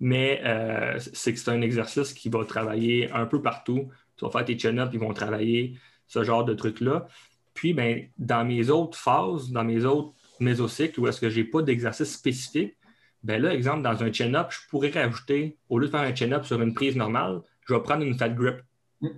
[0.00, 3.88] Mais euh, c'est que c'est un exercice qui va travailler un peu partout.
[4.16, 7.06] Tu vas faire tes chin-ups, ils vont travailler ce genre de trucs-là.
[7.54, 11.44] Puis, ben, dans mes autres phases, dans mes autres mésocycles, où est-ce que je n'ai
[11.44, 12.76] pas d'exercice spécifique,
[13.22, 16.44] ben là, exemple, dans un chin-up, je pourrais rajouter, au lieu de faire un chin-up
[16.44, 18.56] sur une prise normale, je vais prendre une fat grip.
[19.00, 19.08] Mm.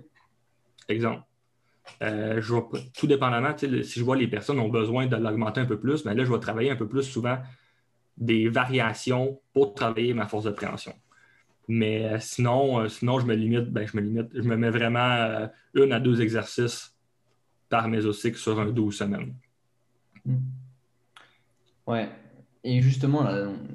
[0.87, 1.23] Exemple.
[2.01, 2.41] Euh,
[2.97, 6.13] tout dépendamment, si je vois les personnes ont besoin de l'augmenter un peu plus, ben
[6.13, 7.37] là, je vais travailler un peu plus souvent
[8.17, 10.93] des variations pour travailler ma force de préhension.
[11.67, 14.71] Mais euh, sinon, euh, sinon, je me limite, ben, je me limite, je me mets
[14.71, 16.95] vraiment une à deux exercices
[17.69, 19.33] par mésocycle sur un 12 semaines.
[20.25, 20.37] Mm.
[21.87, 22.09] Ouais.
[22.63, 23.25] Et justement,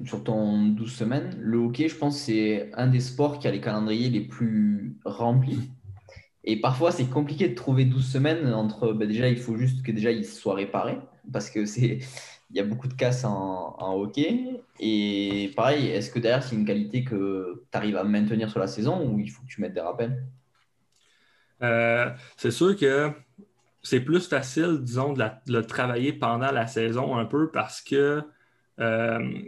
[0.05, 3.61] sur ton 12 semaines, le hockey, je pense, c'est un des sports qui a les
[3.61, 5.70] calendriers les plus remplis.
[6.44, 8.92] Et parfois, c'est compliqué de trouver 12 semaines entre.
[8.92, 10.98] Ben déjà, il faut juste que déjà il soit réparé
[11.33, 11.98] parce que c'est
[12.50, 14.61] il y a beaucoup de casses en, hockey.
[14.78, 18.66] Et pareil, est-ce que derrière, c'est une qualité que tu arrives à maintenir sur la
[18.66, 20.24] saison ou il faut que tu mettes des rappels?
[21.62, 23.11] Euh, C'est sûr que
[23.83, 28.22] c'est plus facile, disons, de, le travailler pendant la saison un peu parce que
[28.80, 29.42] euh,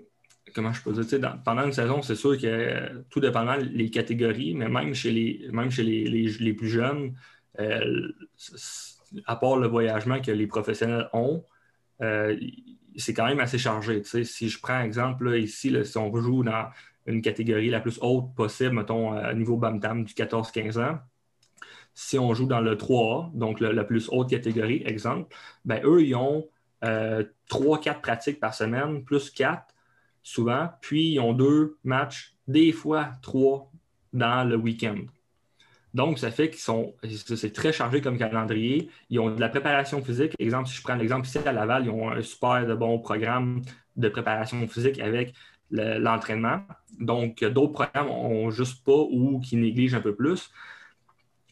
[0.57, 4.71] comment je peux dire, pendant une saison, c'est sûr que tout dépendant les catégories, mais
[4.71, 7.15] même chez les, même chez les, plus jeunes,
[7.61, 8.09] euh,
[9.27, 11.45] à part le voyagement que les professionnels ont,
[12.01, 12.35] euh,
[12.97, 14.03] c'est quand même assez chargé.
[14.03, 16.71] Si je prends exemple ici, si on joue dans
[17.05, 20.99] une catégorie la plus haute possible, mettons à niveau BAMTAM du 14-15 ans,
[21.93, 26.15] si on joue dans le 3A, donc la plus haute catégorie, exemple, ben, eux, ils
[26.15, 26.47] ont
[26.83, 29.76] euh, trois, quatre pratiques par semaine, plus quatre
[30.27, 30.71] souvent.
[30.81, 33.71] Puis, ils ont deux matchs, des fois trois
[34.13, 34.99] dans le week-end.
[35.95, 36.95] Donc, ça fait qu'ils sont,
[37.37, 38.91] c'est très chargé comme calendrier.
[39.09, 40.35] Ils ont de la préparation physique.
[40.41, 43.63] Exemple, si je prends l'exemple ici à Laval, ils ont un super de bon programme
[43.95, 45.33] de préparation physique avec
[45.71, 46.61] l'entraînement.
[46.99, 50.51] Donc, d'autres programmes n'ont juste pas ou qui négligent un peu plus.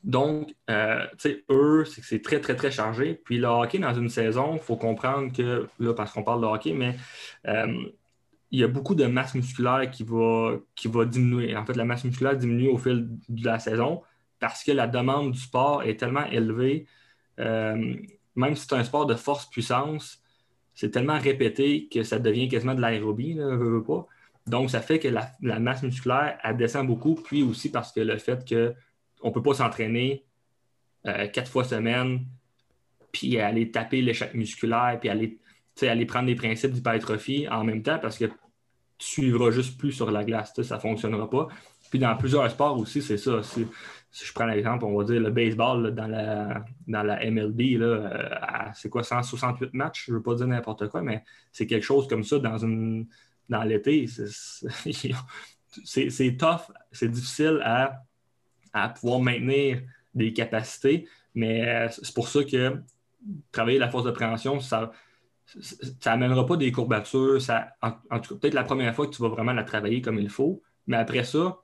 [0.02, 3.14] Donc, euh, tu eux, c'est très, très, très chargé.
[3.24, 6.46] Puis le hockey, dans une saison, il faut comprendre que, là, parce qu'on parle de
[6.46, 6.96] hockey, mais
[7.46, 7.86] euh,
[8.54, 11.56] il y a beaucoup de masse musculaire qui va, qui va diminuer.
[11.56, 14.00] En fait, la masse musculaire diminue au fil de la saison
[14.38, 16.86] parce que la demande du sport est tellement élevée.
[17.40, 17.96] Euh,
[18.36, 20.22] même si c'est un sport de force-puissance,
[20.72, 24.06] c'est tellement répété que ça devient quasiment de l'aérobie, veut, pas.
[24.46, 27.16] Donc, ça fait que la, masse musculaire, elle descend beaucoup.
[27.16, 28.72] Puis aussi parce que le fait que
[29.20, 30.24] on ne peut pas s'entraîner
[31.06, 32.24] euh, quatre fois semaine,
[33.10, 35.40] puis aller taper l'échec musculaire, puis aller,
[35.82, 38.26] aller prendre des principes d'hypertrophie en même temps parce que
[39.04, 41.48] tu suivras juste plus sur la glace, ça ne fonctionnera pas.
[41.90, 43.42] Puis dans plusieurs sports aussi, c'est ça.
[43.42, 43.66] Si,
[44.12, 48.08] je prends l'exemple, on va dire le baseball dans, la, dans la MLB, euh,
[48.74, 52.06] c'est quoi, 168 matchs, je ne veux pas dire n'importe quoi, mais c'est quelque chose
[52.06, 53.06] comme ça dans, une,
[53.48, 54.06] dans l'été.
[55.84, 58.04] C'est tough, c'est difficile à
[58.74, 59.80] à pouvoir maintenir
[60.14, 61.08] des capacités.
[61.34, 62.80] Mais euh, c'est pour ça que
[63.52, 64.92] travailler la force de préhension, ça
[66.06, 67.40] n'amènera pas des courbatures.
[67.40, 70.18] Ça, en, tout cas, peut-être la première fois que tu vas vraiment la travailler comme
[70.18, 71.60] il faut, mais après ça,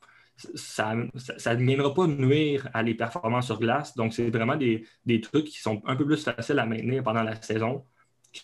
[0.55, 3.95] ça ne viendra pas nuire à les performances sur glace.
[3.97, 4.87] Donc, c'est vraiment des,
[5.21, 7.85] trucs qui sont un peu plus faciles à maintenir pendant la saison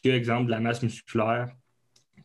[0.03, 1.49] que, exemple, la masse musculaire,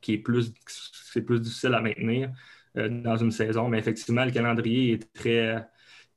[0.02, 2.32] qui est plus, c'est plus difficile à maintenir
[2.78, 3.70] euh, dans une saison.
[3.70, 5.66] Mais effectivement, le calendrier est très,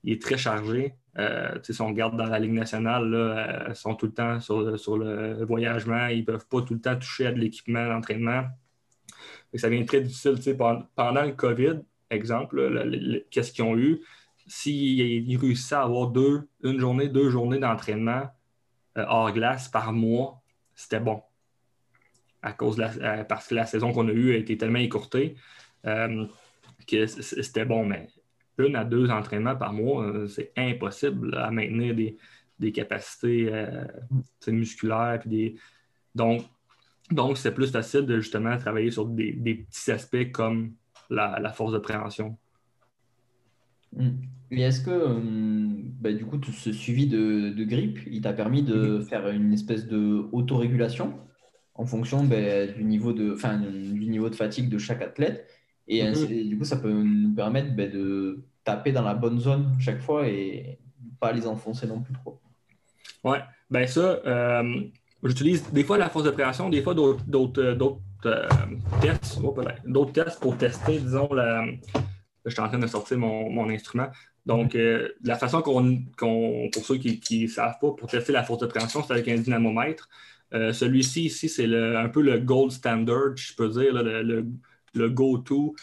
[0.04, 0.94] est très chargé.
[1.18, 4.60] Euh, si on regarde dans la Ligue nationale, là, ils sont tout le temps sur,
[4.98, 6.06] le voyagement.
[6.08, 8.44] Ils ne peuvent pas tout le temps toucher à de l'équipement d'entraînement.
[9.54, 10.34] Ça devient très difficile.
[10.96, 14.00] Pendant le COVID, exemple, qu'est-ce qu'ils ont eu?
[14.46, 18.24] S'ils réussissaient à avoir deux, une journée, deux journées d'entraînement
[18.98, 20.42] euh, hors glace par mois,
[20.74, 21.22] c'était bon.
[22.42, 25.36] À cause euh, parce que la saison qu'on a eue a été tellement écourtée
[26.86, 27.86] que c'était bon.
[27.86, 28.08] Mais
[28.58, 33.84] une à deux entraînements par mois, euh, c'est impossible à maintenir des, capacités euh,
[34.46, 35.20] musculaires.
[35.26, 35.56] des...
[36.14, 36.42] Donc,
[37.10, 40.72] donc c'est plus facile de justement travailler sur des, petits aspects comme
[41.10, 42.36] la, force de préhension.
[43.92, 44.10] Hmm.
[44.50, 48.98] Et est-ce que hum, bah, du coup, ce suivi de, grippe, il t'a permis de
[48.98, 49.02] mm-hmm.
[49.04, 51.14] faire une espèce de autorégulation
[51.74, 53.36] en fonction bah, du, niveau de,
[53.92, 55.48] du niveau de fatigue de chaque athlète?
[55.86, 56.48] Et, mhm.
[56.48, 60.26] du coup, ça peut nous permettre ben, de taper dans la bonne zone chaque fois
[60.26, 60.78] et
[61.20, 62.40] pas les enfoncer non plus trop.
[63.22, 64.80] Ouais, ben ça, euh,
[65.22, 68.48] j'utilise des fois la force de préhension, des fois d'autres euh,
[69.00, 69.54] tests, oh,
[69.86, 71.64] d'autres tests pour tester, disons, la.
[72.46, 74.08] Je suis en train de sortir mon, instrument.
[74.44, 76.04] Donc, euh, la façon qu'on,
[76.70, 79.36] pour ceux qui ne savent pas, pour tester la force de préhension, c'est avec un
[79.36, 80.10] dynamomètre.
[80.52, 84.46] celui-ci, ici, c'est un peu le gold standard, je peux dire, le, le
[84.96, 85.74] go-to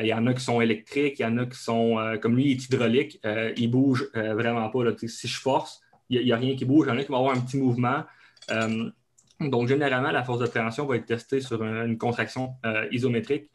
[0.00, 2.44] il y en a qui sont électriques, il y en a qui sont, comme lui,
[2.44, 4.84] il est hydraulique, il ne bouge vraiment pas.
[5.08, 6.86] Si je force, il n'y a, rien qui bouge.
[6.86, 8.02] Il y en a qui vont avoir un petit mouvement.
[8.50, 8.90] Euh,
[9.40, 13.48] donc, généralement, la force de préhension va être testée sur une, contraction euh, isométrique.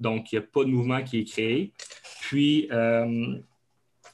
[0.00, 1.72] Donc, il n'y a pas de mouvement qui est créé.
[2.20, 3.38] Puis, euh,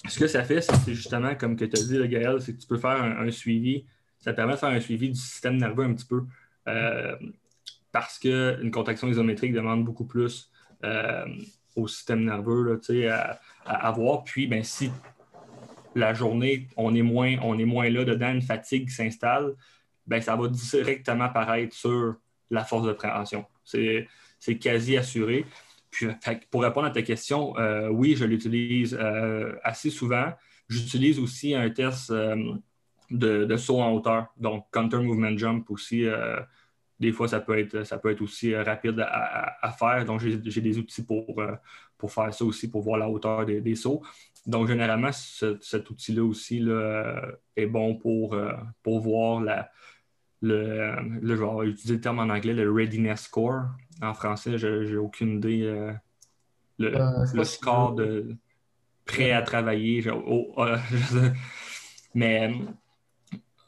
[0.07, 2.67] ce que ça fait, c'est justement, comme tu as dit, le Gaël, c'est que tu
[2.67, 3.87] peux faire un, suivi.
[4.19, 6.23] Ça permet de faire un suivi du système nerveux un petit peu.
[7.97, 10.51] Parce qu'une contraction isométrique demande beaucoup plus
[11.77, 14.23] au système nerveux là, à, avoir.
[14.23, 14.91] Puis, ben, si
[15.95, 19.55] la journée, on est moins, on est moins là dedans, une fatigue s'installe,
[20.07, 22.17] ben, ça va directement apparaître sur
[22.51, 23.47] la force de préhension.
[23.65, 25.47] C'est quasi assuré.
[25.91, 26.07] Puis,
[26.51, 30.35] pour répondre à ta question, euh, oui, je l'utilise euh, assez souvent.
[30.69, 32.37] J'utilise aussi un test euh,
[33.11, 36.07] de, saut en hauteur, donc counter movement jump aussi.
[36.99, 40.05] Des fois, ça peut être, ça peut être aussi rapide à, faire.
[40.05, 41.43] Donc, j'ai des outils pour,
[41.99, 44.03] pour faire ça aussi, pour voir la hauteur des sauts.
[44.47, 47.21] Donc, généralement, cet outil-là aussi là,
[47.57, 49.71] est bon pour, euh, pour voir la,
[50.41, 53.65] le, le, je vais utiliser le terme en anglais, le readiness score.
[54.01, 55.63] En français, je n'ai aucune idée.
[55.63, 55.93] Euh,
[56.79, 58.37] le, euh, score de
[59.05, 60.05] prêt à travailler.
[60.11, 60.55] Oh,
[62.15, 62.55] mais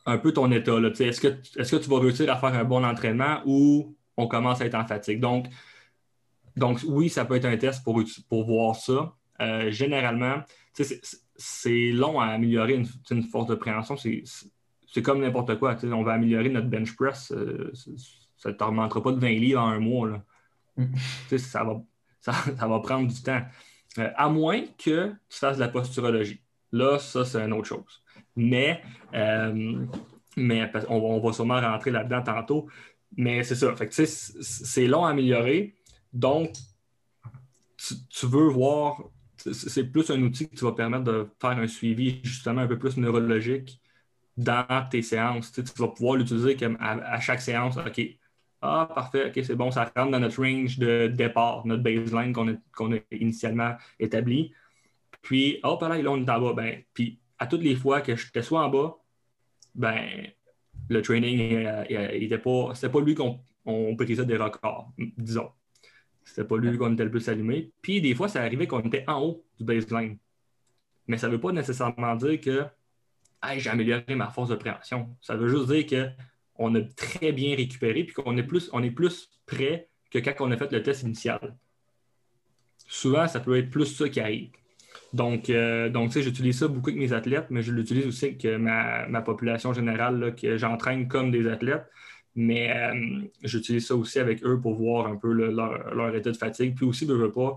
[0.08, 0.72] un peu ton état.
[1.00, 4.60] Est-ce que, est que tu vas réussir à faire un bon entraînement ou on commence
[4.60, 5.20] à être en fatigue?
[5.20, 5.46] Donc,
[6.56, 9.14] donc oui, ça peut être un test pour, pour voir ça.
[9.70, 10.42] généralement,
[11.36, 12.74] c'est long à améliorer
[13.10, 13.96] une, force de préhension.
[13.96, 15.76] C'est comme n'importe quoi.
[15.84, 17.32] On va améliorer notre bench press.
[17.32, 17.72] Euh,
[18.36, 20.08] ça ne t'augmentera pas de 20 livres en un mois.
[20.08, 20.24] Là.
[20.76, 21.38] Mm.
[21.38, 21.80] ça, va,
[22.20, 22.32] ça,
[22.66, 23.42] va prendre du temps.
[23.98, 26.40] Euh, à moins que tu fasses de la posturologie.
[26.72, 28.02] Là, ça, c'est une autre chose.
[28.38, 28.80] Mais,
[29.14, 29.84] euh,
[30.36, 32.68] mais on, va sûrement rentrer là-dedans tantôt.
[33.16, 33.74] Mais c'est ça.
[34.00, 35.74] c'est long à améliorer.
[36.12, 36.52] Donc,
[37.76, 39.02] tu veux voir
[39.52, 42.96] c'est plus un outil qui va permettre de faire un suivi justement un peu plus
[42.96, 43.80] neurologique
[44.36, 45.52] dans tes séances.
[45.52, 47.76] Tu, vas pouvoir l'utiliser à, chaque séance.
[47.76, 48.00] OK,
[48.62, 52.48] ah, parfait, OK, c'est bon, ça rentre dans notre range de départ, notre baseline qu'on
[52.48, 54.52] a, a, initialement établi.
[55.22, 56.52] Puis, hop, là, là, on est en bas.
[56.54, 58.98] Ben, puis, à toutes les fois que j'étais soit en bas,
[59.74, 60.28] ben,
[60.88, 63.40] le training, il n'était pas, c'était pas lui qu'on
[63.92, 65.50] brisait des records, disons.
[66.24, 67.72] C'était pas lui qu'on était le plus allumé.
[67.80, 70.18] Puis des fois, ça arrivait qu'on était en haut du baseline.
[71.06, 72.66] Mais ça ne veut pas nécessairement dire que
[73.56, 75.16] j'ai amélioré ma force de préhension.
[75.20, 76.12] Ça veut juste dire
[76.58, 80.34] qu'on a très bien récupéré puis qu'on est plus, on est plus prêt que quand
[80.40, 81.56] on a fait le test initial.
[82.86, 84.50] Souvent, ça peut être plus ça qui arrive.
[85.12, 89.06] Donc, euh, donc j'utilise ça beaucoup avec mes athlètes, mais je l'utilise aussi avec ma,
[89.08, 91.86] ma population générale que j'entraîne comme des athlètes.
[92.34, 96.76] Mais euh, j'utilise ça aussi avec eux pour voir un peu leur, état de fatigue.
[96.76, 97.56] Puis aussi, je veux pas,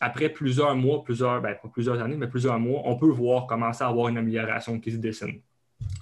[0.00, 3.84] après plusieurs mois, plusieurs, ben, pas plusieurs années, mais plusieurs mois, on peut voir commencer
[3.84, 5.40] à avoir une amélioration qui se dessine.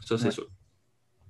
[0.05, 0.49] Ça, c'est sûr.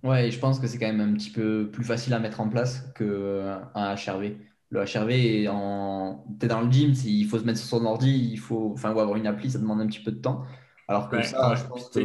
[0.02, 2.48] Ouais, je pense que c'est quand même un petit peu plus facile à mettre en
[2.48, 4.32] place qu'un HRV.
[4.74, 6.24] Le HRV, en...
[6.40, 8.90] tu es dans le gym, il faut se mettre sur son ordi, il faut enfin,
[8.90, 10.44] avoir une appli, ça demande un petit peu de temps.
[10.88, 12.00] Alors que ça, je pense que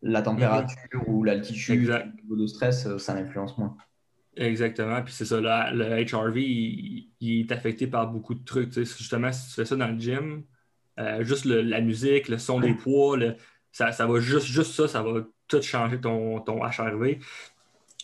[0.00, 3.76] la température ou l'altitude, le niveau de stress, euh, ça influence moins.
[4.34, 5.02] Exactement.
[5.02, 8.72] Puis c'est ça, le HRV, il, est affecté par beaucoup de trucs.
[8.72, 10.42] justement, si tu fais ça dans le gym,
[10.98, 13.18] euh, juste la musique, le son des poids,
[13.72, 17.18] ça, va juste, juste ça, ça va tout changer ton, ton HRV.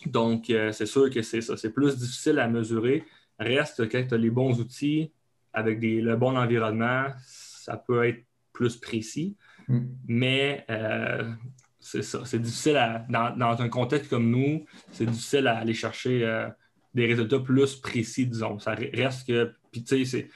[0.05, 1.57] Donc, euh, c'est sûr que c'est ça.
[1.57, 3.03] C'est plus difficile à mesurer.
[3.41, 5.11] Reste que tu as les bons outils,
[5.53, 8.23] avec le bon environnement, ça peut être
[8.53, 9.35] plus précis.
[9.67, 9.79] Mm.
[10.07, 10.65] Mais
[11.81, 12.21] c'est ça.
[12.25, 12.79] C'est difficile
[13.09, 16.47] dans, un contexte comme nous, c'est difficile à aller chercher euh,
[16.93, 18.59] des résultats plus précis, disons.
[18.59, 20.29] Ça reste que, puis tu sais,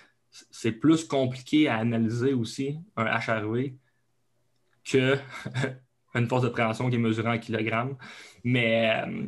[0.49, 3.73] c'est plus compliqué à analyser aussi un HRV
[4.83, 5.17] que
[6.15, 7.95] une force de préhension qui est mesurée en kilogrammes.
[8.43, 9.27] Mais euh,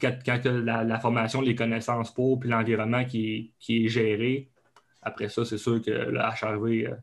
[0.00, 4.50] quand, la, formation, les connaissances pour, puis l'environnement qui, est géré,
[5.02, 6.94] après ça, c'est sûr que le HRV euh,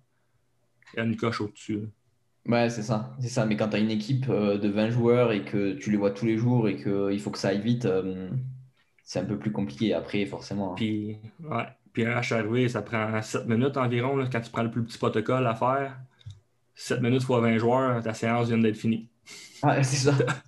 [0.97, 1.89] a une coche au-dessus.
[2.47, 3.45] Ouais, c'est ça, c'est ça.
[3.45, 6.11] Mais quand tu as une équipe euh, de 20 joueurs et que tu les vois
[6.11, 8.29] tous les jours et qu'il faut que ça aille vite, euh,
[9.03, 10.73] c'est un peu plus compliqué après, forcément.
[10.73, 10.75] Hein.
[10.75, 11.65] Puis, ouais.
[11.93, 15.47] Puis un HRV, ça prend 7 minutes environ quand tu prends le plus petit protocole
[15.47, 15.97] à faire.
[16.75, 19.07] 7 minutes fois 20 joueurs, ta séance vient d'être finie.
[19.63, 20.13] Ouais, c'est ça.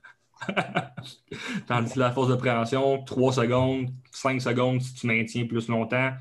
[1.68, 6.12] Tandis que la force de préhension, 3 secondes, 5 secondes si tu maintiens plus longtemps,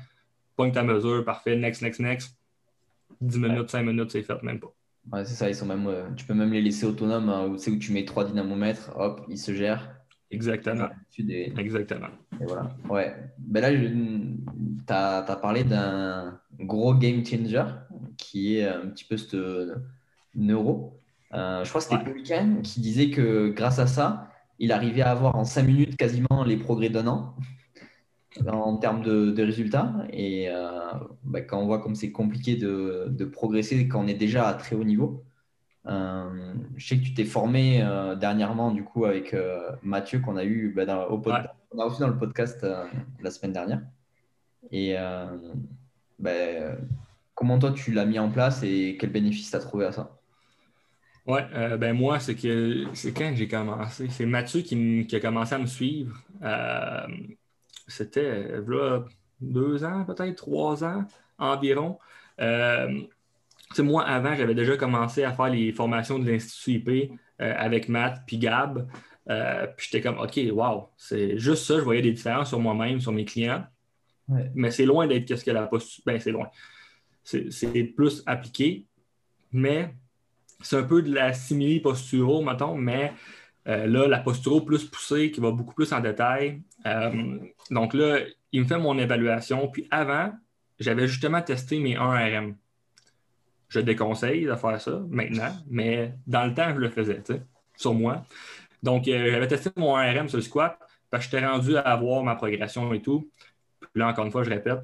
[0.55, 2.37] pogne ta mesure, parfait, next, next, next.
[3.21, 4.73] 10 minutes, 5 minutes, c'est fait, même pas.
[5.11, 7.55] Ouais, c'est ça, ils sont même, euh, tu peux même les laisser autonomes, hein, où,
[7.55, 9.97] tu sais, où tu mets trois dynamomètres, hop, ils se gèrent.
[10.29, 10.89] Exactement.
[11.17, 12.09] Et, Exactement.
[12.41, 12.75] et voilà.
[12.89, 13.15] Ouais.
[13.37, 17.63] Ben là, tu as, parlé d'un gros game changer
[18.17, 19.75] qui est un petit peu ce
[20.35, 20.96] neuro.
[21.33, 22.61] Euh, je crois que c'était Ouais.
[22.63, 26.57] Qui disait que grâce à ça, il arrivait à avoir en 5 minutes quasiment les
[26.57, 27.35] progrès d'un an
[28.47, 29.93] en termes de, de résultats.
[30.11, 30.69] Et euh,
[31.23, 34.53] bah, quand on voit comme c'est compliqué de, de progresser quand on est déjà à
[34.53, 35.23] très haut niveau.
[35.87, 37.79] Euh, je sais que tu t'es formé
[38.19, 39.33] dernièrement du coup avec
[39.83, 41.39] Mathieu qu'on a eu bah, dans, au pod- Ouais.
[41.71, 42.65] on a reçu dans le podcast
[43.21, 43.81] la semaine dernière.
[44.71, 44.95] Et
[46.19, 46.31] bah,
[47.35, 50.16] comment toi tu l'as mis en place et quel bénéfice tu as trouvé à ça?
[51.27, 54.07] Ouais, euh, ben moi, c'est que c'est quand j'ai commencé.
[54.09, 56.17] C'est Mathieu qui, a commencé à me suivre.
[56.41, 57.07] Euh,
[57.87, 59.05] C'était euh, là,
[59.41, 61.05] deux ans, peut-être trois ans
[61.37, 61.99] environ.
[62.39, 63.01] Euh,
[63.79, 68.37] moi, avant, j'avais déjà commencé à faire les formations de l'Institut IP avec Matt puis
[68.37, 68.87] Gab.
[69.25, 71.77] Puis j'étais comme, OK, wow, c'est juste ça.
[71.77, 73.65] Je voyais des différences sur moi-même, sur mes clients.
[74.29, 74.49] Ouais.
[74.55, 76.03] Mais c'est loin d'être qu'est-ce que la posture.
[76.05, 76.49] Ben, c'est loin.
[77.23, 78.85] C'est plus appliqué.
[79.51, 79.93] Mais
[80.61, 83.13] c'est un peu de la simili posturo, mettons, mais
[83.67, 86.61] euh, là, la posturo plus poussée, qui va beaucoup plus en détail.
[86.85, 87.37] Euh,
[87.69, 88.19] donc là,
[88.51, 89.67] il me fait mon évaluation.
[89.67, 90.31] Puis avant,
[90.79, 92.55] j'avais justement testé mes 1RM.
[93.67, 97.41] Je déconseille de faire ça maintenant, mais dans le temps, je le faisais, tu sais,
[97.75, 98.25] sur moi.
[98.81, 100.79] Donc, euh, j'avais testé mon 1RM sur le squat,
[101.09, 103.29] parce que j'étais rendu à avoir ma progression et tout.
[103.81, 104.79] Puis là, encore une fois, je répète,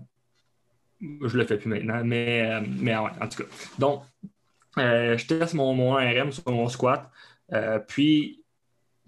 [0.99, 3.49] je le fais plus maintenant, mais, mais en tout cas.
[3.80, 4.03] Donc,
[4.78, 7.09] euh, je teste mon, mon 1RM sur mon squat.
[7.53, 8.43] Euh, puis,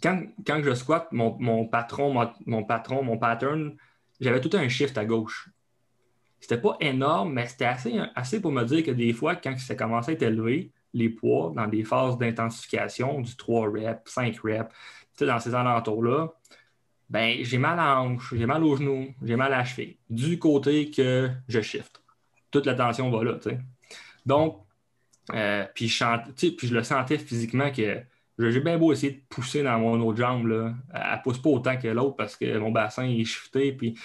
[0.01, 2.13] quand, quand je squat, mon, patron,
[2.45, 3.76] mon, patron, mon pattern,
[4.20, 5.49] j'avais tout un shift à gauche.
[6.39, 9.76] C'était pas énorme, mais c'était assez, assez pour me dire que des fois, quand ça
[9.76, 14.74] commençait à être élevé, les poids, dans des phases d'intensification, du 3 reps, 5 reps,
[15.20, 16.30] dans ces alentours-là,
[17.09, 20.39] ben, j'ai mal à hanche, j'ai mal au genou, j'ai mal à la cheville, du
[20.39, 22.01] côté que je shift.
[22.51, 23.38] Toute la tension va là.
[24.26, 24.64] Donc,
[25.34, 28.03] euh, puis, je puis le sentais physiquement que
[28.38, 31.49] j'ai bien beau essayer de pousser dans mon autre jambe, là, elle ne pousse pas
[31.49, 33.73] autant que l'autre parce que mon bassin est shifté.
[33.73, 33.97] Puis...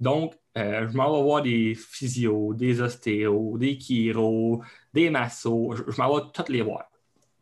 [0.00, 4.62] Donc, euh, je m'en vais voir des physios, des ostéos, des chiro,
[4.94, 5.74] des massos.
[5.76, 6.84] Je, je m'en vais toutes les voir.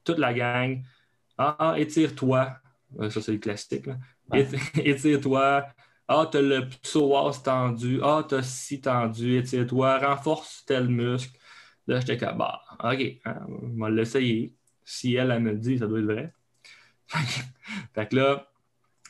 [0.05, 0.83] Toute la gang.
[1.39, 2.57] Ah, ah, étire-toi.
[3.01, 3.87] Euh, Ça, c'est le classique.
[3.87, 3.99] là.
[4.31, 4.45] Ouais.
[4.45, 5.67] Éti- Étire-toi.
[6.09, 8.01] Ah, t'as le psoas tendu.
[8.03, 9.39] Ah, t'as ci tendu.
[9.39, 9.99] Étire-toi.
[9.99, 11.39] Renforce tel muscle.
[11.87, 14.55] Là, j'étais comme, bah, OK, hein, on va l'essayer.
[14.85, 16.33] Si elle, elle me le dit, ça doit être vrai.
[17.95, 18.49] fait que là,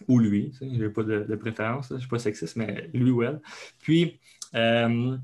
[0.08, 3.40] ou lui, sais, j'ai pas de, préférence, je suis pas sexiste, mais lui ou elle.
[3.80, 4.18] Puis,
[4.54, 5.16] euh,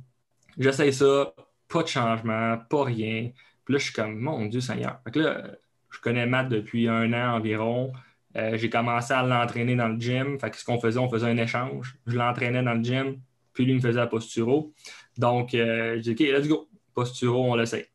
[0.59, 1.35] j'essaye ça,
[1.69, 3.31] pas de changement, pas rien.
[3.65, 5.01] Puis là, je suis comme, mon Dieu Seigneur.
[5.05, 5.43] Fait que là,
[5.91, 7.93] je connais Matt depuis un an environ.
[8.37, 10.39] Euh, j'ai commencé à l'entraîner dans le gym.
[10.39, 11.97] Fait que ce qu'on faisait, on faisait un échange.
[12.07, 13.21] Je l'entraînais dans le gym,
[13.53, 14.73] puis lui me faisait la posturo.
[15.17, 16.68] Donc, euh, j'ai dit, OK, let's go.
[16.99, 17.87] Posturo, on l'essaye.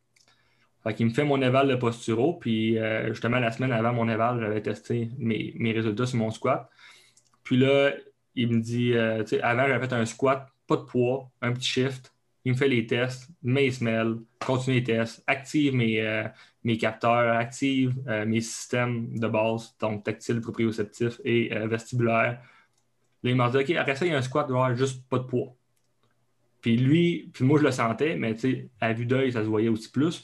[0.82, 4.08] Fait qu'il me fait mon éval de posturo, puis euh, justement, la semaine avant mon
[4.08, 6.70] éval, j'avais testé mes, mes résultats sur mon squat.
[7.44, 7.92] Puis là,
[8.36, 12.14] il me dit, euh, avant, j'avais fait un squat, pas de poids, un petit shift.
[12.46, 16.24] Il me fait les tests, mes semelles, continue les tests, active mes, euh,
[16.64, 22.40] mes capteurs, active mes systèmes de base, donc tactile, proprioceptif et vestibulaire.
[23.22, 25.26] Là, il m'a dit, OK, après ça, il y a un squat, juste pas de
[25.26, 25.54] poids.
[26.64, 28.36] Puis lui, puis moi, je le sentais, mais
[28.80, 30.24] à vue d'œil, ça se voyait aussi plus.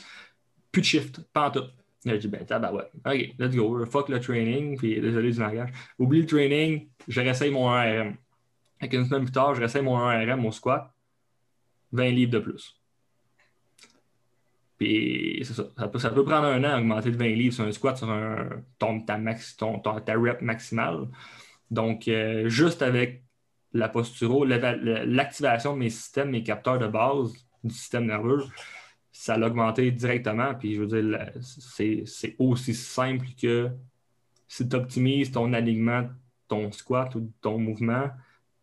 [0.71, 1.59] Plus de shift, pas en tout.
[2.05, 2.91] Là, j'ai dit, ben, tabarouette.
[3.05, 3.85] OK, let's go.
[3.85, 4.77] Fuck le training.
[4.77, 5.69] Puis, désolé du langage.
[5.99, 8.15] Oublie le training, je réessaye mon 1RM.
[8.79, 10.89] Fait qu'une semaine plus tard, je réessaye mon 1RM, mon squat,
[11.91, 12.79] 20 livres de plus.
[14.77, 15.65] Puis, c'est ça.
[15.97, 18.63] Ça peut, prendre un an à augmenter de 20 livres sur un squat, sur un,
[18.77, 21.09] ton, ta, max, ton- ta rep maximale.
[21.69, 23.25] Donc, euh, juste avec
[23.73, 28.43] la posturo, l'activation de mes systèmes, mes capteurs de base du système nerveux,
[29.11, 30.55] ça l'a augmenté directement.
[30.55, 33.69] Puis je veux dire, c'est aussi simple que
[34.47, 36.09] si tu optimises ton alignement,
[36.47, 38.09] ton squat ou ton mouvement,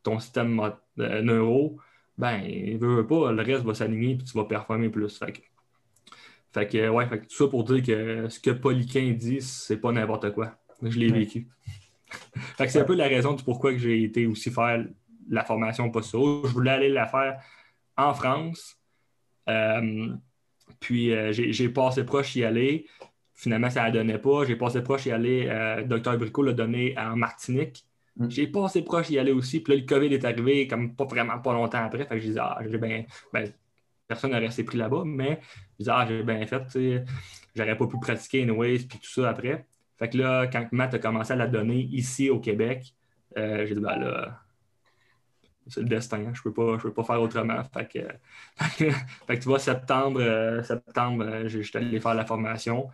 [0.02, 0.60] ton système
[0.98, 1.78] euh, neuro,
[2.18, 2.42] ben,
[2.78, 5.18] veux, veux pas, le reste va s'aligner et tu vas performer plus.
[5.18, 5.40] Fait que,
[6.52, 9.76] fait que, ouais, fait que tout ça pour dire que ce que Poliquin dit, c'est
[9.76, 10.56] pas n'importe quoi.
[10.82, 11.20] Je l'ai Ouais.
[11.20, 11.48] vécu.
[12.56, 14.84] Fait que c'est un peu la raison du pourquoi que j'ai été aussi faire
[15.28, 16.46] la formation posturo.
[16.46, 17.40] Je voulais aller la faire
[17.96, 18.76] en France.
[19.48, 20.14] Euh,
[20.80, 22.86] Puis j'ai passé proche d'y aller.
[23.34, 24.44] Finalement, ça ne donnait pas.
[24.44, 25.82] J'ai passé proche d'y aller.
[25.86, 27.84] Docteur Bricot l'a donné en Martinique.
[28.16, 28.30] Mm.
[28.30, 29.60] J'ai passé proche d'y aller aussi.
[29.60, 32.04] Puis là, le COVID est arrivé comme pas vraiment pas longtemps après.
[32.04, 32.58] Fait que je disais, ah.
[33.32, 33.52] Ben,
[34.06, 35.40] personne n'a resté pris là-bas, mais
[35.72, 36.62] je disais, ah, j'ai bien fait,
[37.54, 39.66] j'aurais pas pu pratiquer Anyways, puis tout ça après.
[39.98, 42.94] Fait que là, quand Matt a commencé à la donner ici au Québec,
[43.38, 44.40] euh, j'ai dit, ben là,
[45.68, 46.32] c'est le destin, hein.
[46.34, 47.62] je peux peux pas faire autrement.
[47.74, 47.98] Fait que,
[49.26, 52.88] fait que, tu vois, septembre, euh, septembre, euh, j'étais allé faire la formation.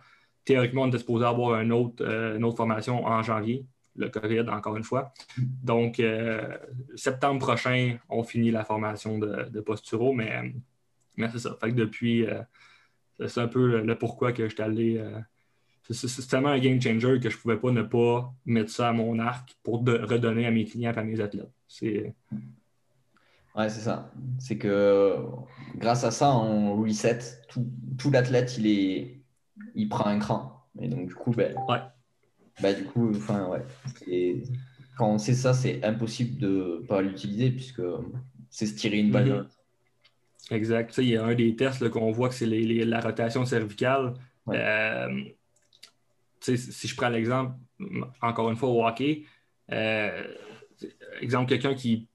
[0.45, 4.75] Théoriquement, on était supposé avoir une autre, une autre formation en janvier, le COVID, encore
[4.75, 5.13] une fois.
[5.37, 6.01] Donc,
[6.95, 10.53] septembre prochain, on finit la formation de, de posturo, mais,
[11.15, 11.55] mais c'est ça.
[11.61, 12.25] Fait que depuis,
[13.25, 15.01] c'est un peu le pourquoi que j'étais allé
[15.89, 18.93] c'est tellement un game changer que je ne pouvais pas ne pas mettre ça à
[18.93, 21.51] mon arc pour redonner à mes clients et à mes athlètes.
[21.67, 22.13] C'est.
[23.55, 24.11] Ouais, c'est ça.
[24.39, 25.17] C'est que
[25.75, 27.19] grâce à ça, on reset.
[27.49, 27.67] Tout,
[27.97, 29.21] tout l'athlète, il, est...
[29.75, 30.65] il prend un cran.
[30.79, 31.81] Et donc, du coup, ben, ouais.
[32.61, 33.63] bah, du coup, enfin, ouais.
[34.07, 34.43] Et
[34.97, 37.83] quand on sait ça, c'est impossible de ne pas l'utiliser puisque
[38.49, 39.29] c'est se tirer une balle.
[39.29, 40.55] Mm-hmm.
[40.55, 40.97] Exact.
[40.97, 44.13] il y a un des tests qu'on voit que c'est la rotation cervicale.
[44.49, 45.23] Euh,
[46.43, 47.53] si je prends l'exemple,
[48.21, 49.23] encore une fois, au hockey,
[49.71, 50.23] euh,
[51.21, 52.09] exemple, quelqu'un qui,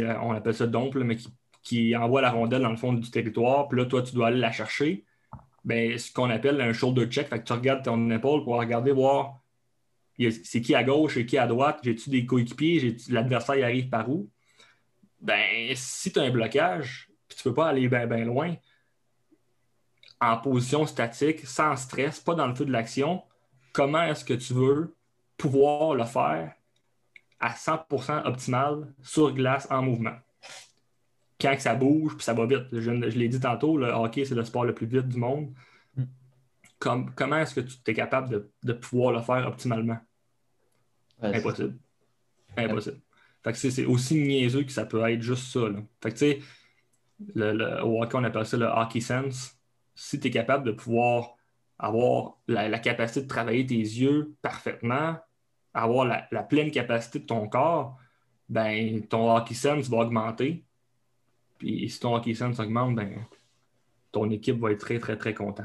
[0.00, 1.16] euh, on appelle ça domple, mais
[1.62, 4.38] qui, envoie la rondelle dans le fond du territoire, puis là, toi, tu dois aller
[4.38, 5.04] la chercher.
[5.64, 8.92] Ben, ce qu'on appelle un shoulder check, fait que tu regardes ton épaule pour regarder,
[8.92, 9.40] voir
[10.42, 14.30] c'est qui à gauche et qui à droite, j'ai-tu des coéquipiers, l'adversaire arrive par où?
[15.20, 18.54] Ben, si tu as un blocage, puis tu ne peux pas aller bien ben loin,
[20.20, 23.22] en position statique, sans stress, pas dans le feu de l'action,
[23.74, 24.96] comment est-ce que tu veux
[25.36, 26.54] pouvoir le faire
[27.40, 30.16] à 100% optimal sur glace en mouvement?
[31.38, 32.68] Quand ça bouge, puis ça va vite.
[32.72, 35.52] Je, l'ai dit tantôt, le hockey, c'est le sport le plus vite du monde.
[35.96, 36.04] Mm.
[37.14, 39.98] comment est-ce que tu es capable de, pouvoir le faire optimalement?
[41.20, 41.76] Impossible.
[42.56, 43.00] Impossible.
[43.52, 45.66] c'est aussi niaiseux que ça peut être juste ça.
[46.00, 46.40] Fait que tu sais,
[47.34, 49.58] le, au hockey, on appelle ça le hockey sense.
[49.96, 51.33] Si tu es capable de pouvoir
[51.78, 55.16] avoir la, capacité de travailler tes yeux parfaitement,
[55.72, 57.98] avoir la, pleine capacité de ton corps,
[58.48, 60.64] ben, ton hockey sense va augmenter.
[61.58, 63.10] Puis si ton hockey sense augmente, ben,
[64.12, 65.64] ton équipe va être très, très, très content.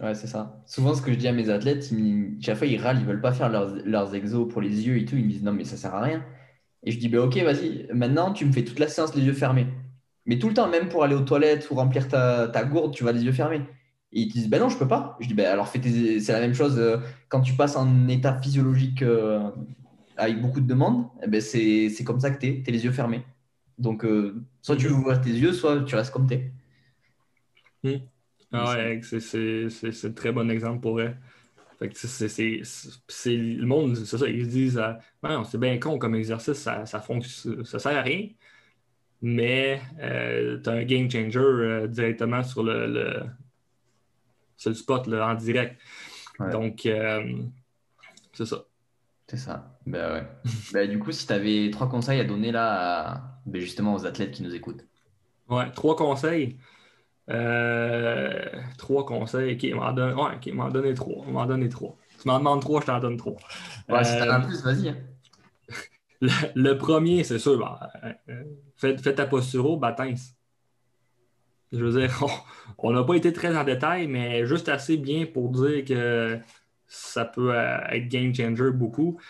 [0.00, 0.62] Ouais, c'est ça.
[0.66, 1.92] Souvent, ce que je dis à mes athlètes,
[2.40, 5.04] chaque fois, ils râlent, ils veulent pas faire leurs, leurs exos pour les yeux et
[5.04, 5.16] tout.
[5.16, 6.24] Ils me disent non, mais ça sert à rien.
[6.84, 9.32] Et je dis, ben, ok, vas-y, maintenant, tu me fais toute la séance les yeux
[9.32, 9.66] fermés.
[10.26, 13.04] Mais tout le temps, même pour aller aux toilettes ou remplir ta, ta gourde, tu
[13.04, 13.62] vas les yeux fermés.
[14.12, 15.16] Et ils disent, ben non, je peux pas.
[15.20, 16.96] Je dis, ben alors c'est la même chose euh,
[17.28, 19.50] quand tu passes en état physiologique euh,
[20.16, 22.84] avec beaucoup de demandes, eh ben c'est comme ça que tu es, tu es les
[22.84, 23.22] yeux fermés.
[23.76, 26.52] Donc, euh, soit tu ouvres tes yeux, soit tu restes comme tu es.
[27.84, 28.00] Hmm.
[28.50, 31.14] Ah ouais, c'est un très bon exemple pour eux.
[31.78, 34.82] Fait que c'est le monde, c'est ça, ils se disent,
[35.22, 38.30] non, c'est bien con comme exercice, ça, ça, ça sert à rien,
[39.20, 43.22] mais tu as un game changer directement sur le
[44.58, 45.80] c'est le spot là, en direct.
[46.52, 47.42] Donc, euh,
[48.32, 48.64] c'est ça.
[49.26, 49.78] C'est ça.
[49.86, 50.26] Ben ouais.
[50.72, 54.32] ben, du coup, si tu avais trois conseils à donner là, ben, justement aux athlètes
[54.32, 54.84] qui nous écoutent.
[55.48, 56.58] Ouais, trois conseils.
[57.30, 58.44] Euh,
[58.78, 59.54] trois conseils.
[59.54, 60.14] Ok, m'en donne...
[60.14, 61.24] ouais, m'en donner trois.
[61.26, 61.96] M'en donner trois.
[62.20, 63.36] Tu m'en demandes trois, je t'en donne trois.
[63.88, 64.88] Ouais, si t'en as euh, plus, vas-y.
[64.88, 64.96] Hein.
[66.56, 68.14] Le, premier, c'est sûr, ben,
[68.76, 69.80] fais, ta posture au,
[71.72, 72.24] je veux dire,
[72.78, 76.38] on n'a pas été très en détail, mais juste assez bien pour dire que
[76.86, 79.20] ça peut euh, être game changer beaucoup.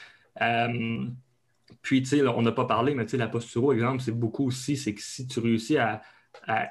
[0.40, 1.06] Euh,
[1.82, 4.46] puis, tu sais, on n'a pas parlé, mais tu sais, la posture, exemple, c'est beaucoup
[4.46, 6.02] aussi, c'est que si tu réussis à,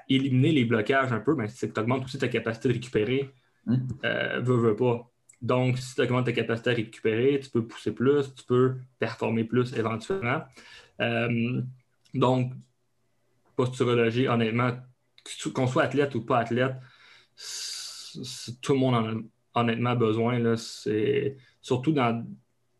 [0.08, 3.30] éliminer les blocages un peu, ben, c'est que tu augmentes aussi ta capacité de récupérer.
[3.66, 3.76] Mmh.
[4.06, 5.12] Euh, veux, veux pas.
[5.42, 9.44] Donc, si tu augmentes ta capacité à récupérer, tu peux pousser plus, tu peux performer
[9.44, 10.42] plus éventuellement.
[12.14, 12.54] donc,
[13.56, 14.72] posturologie, honnêtement,
[15.54, 16.76] qu'on soit athlète ou pas athlète,
[18.62, 19.14] tout le monde en a
[19.62, 20.40] honnêtement besoin.
[20.40, 20.56] Là,
[21.62, 22.26] surtout dans,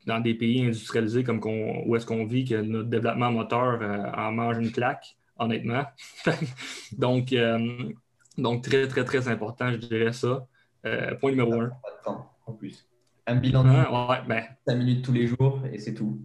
[0.06, 1.42] dans, des pays industrialisés comme
[1.86, 5.86] où est-ce qu'on vit, que notre développement moteur euh, en mange une claque, honnêtement.
[6.98, 7.92] donc, euh,
[8.38, 10.48] donc, très, très, très important, je dirais ça.
[10.86, 11.72] Euh, point numéro un.
[12.06, 12.88] en plus.
[13.26, 16.22] Un bilan de ouais, ben, 5 minutes tous les jours et c'est tout.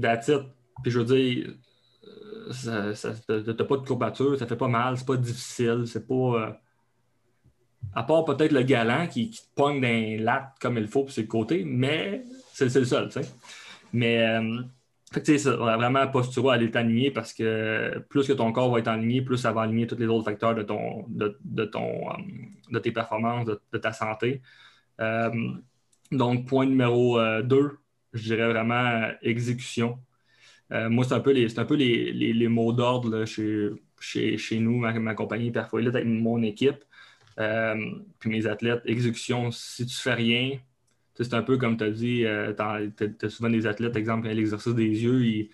[0.00, 0.42] That's it.
[0.82, 1.54] Puis je veux dire,
[2.46, 6.14] t'as pas de courbature, ça fait pas mal, c'est pas difficile, c'est pas.
[6.14, 6.52] Euh,
[7.94, 11.22] à part peut-être le galant qui, te pogne d'un latte comme il faut, puis c'est
[11.22, 13.28] le côté, mais c'est le seul, tu sais.
[13.92, 14.62] Mais euh,
[15.22, 18.88] c'est ça, vraiment posturo à l'état aligné parce que plus que ton corps va être
[18.88, 22.14] aligné, plus ça va aligner tous les autres facteurs de, ton, de, ton, euh,
[22.70, 24.42] de tes performances, de, ta santé.
[25.00, 25.30] Euh,
[26.10, 27.78] donc, point numéro 2, euh,
[28.12, 29.98] je dirais vraiment exécution.
[30.70, 33.70] Moi, c'est un peu les, un peu les, mots d'ordre chez,
[34.38, 36.84] chez, nous, ma, compagnie Perfoilite, avec mon équipe,
[37.36, 38.82] puis mes athlètes.
[38.86, 40.58] Exécution, si tu fais rien,
[41.22, 42.52] c'est un peu comme tu as dit, euh,
[42.96, 45.50] tu as, souvent des athlètes, exemple, l'exercice des yeux, ils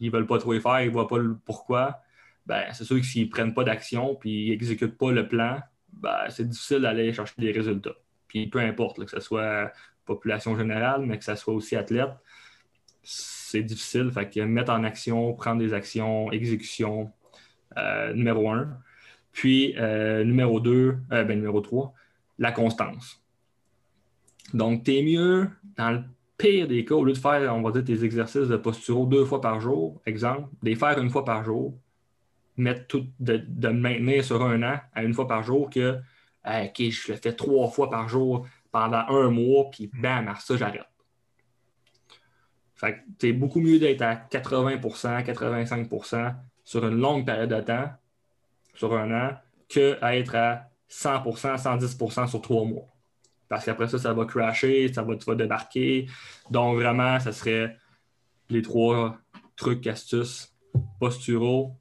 [0.00, 2.00] ne veulent pas trop y faire, ils ne voient pas le pourquoi.
[2.44, 5.60] Ben, c'est sûr que s'ils ne prennent pas d'action puis ils n'exécutent pas le plan,
[5.92, 7.96] ben, c'est difficile d'aller chercher des résultats.
[8.28, 9.72] Puis peu importe, que ce soit
[10.04, 12.10] population générale, mais que ce soit aussi athlète,
[13.50, 14.10] c'est difficile.
[14.10, 17.12] Fait que mettre en action, prendre des actions, exécution,
[17.76, 18.76] euh, numéro un.
[19.32, 21.92] Puis euh, numéro deux, ben, numéro trois,
[22.38, 23.22] la constance.
[24.54, 26.02] Donc, tu es mieux, dans le
[26.38, 29.24] pire des cas, au lieu de faire, on va dire, tes exercices de posture deux
[29.24, 31.78] fois par jour, exemple, de les faire une fois par jour,
[32.56, 35.98] mettre tout, de, de maintenir sur un an à une fois par jour que,
[36.46, 40.56] OK, je le fais trois fois par jour pendant un mois, puis bam, à ça,
[40.56, 40.86] j'arrête.
[42.76, 47.88] Fait que c'est beaucoup mieux d'être à 80% 85% sur une longue période de temps,
[48.74, 49.34] sur un an,
[49.68, 52.96] qu'être à 100% 110% sur trois mois
[53.48, 56.06] parce qu'après ça, ça va crasher, ça va, débarquer.
[56.50, 57.76] Donc, vraiment, ça serait
[58.48, 59.18] les trois
[59.56, 60.54] trucs, astuces,
[61.00, 61.76] posturaux,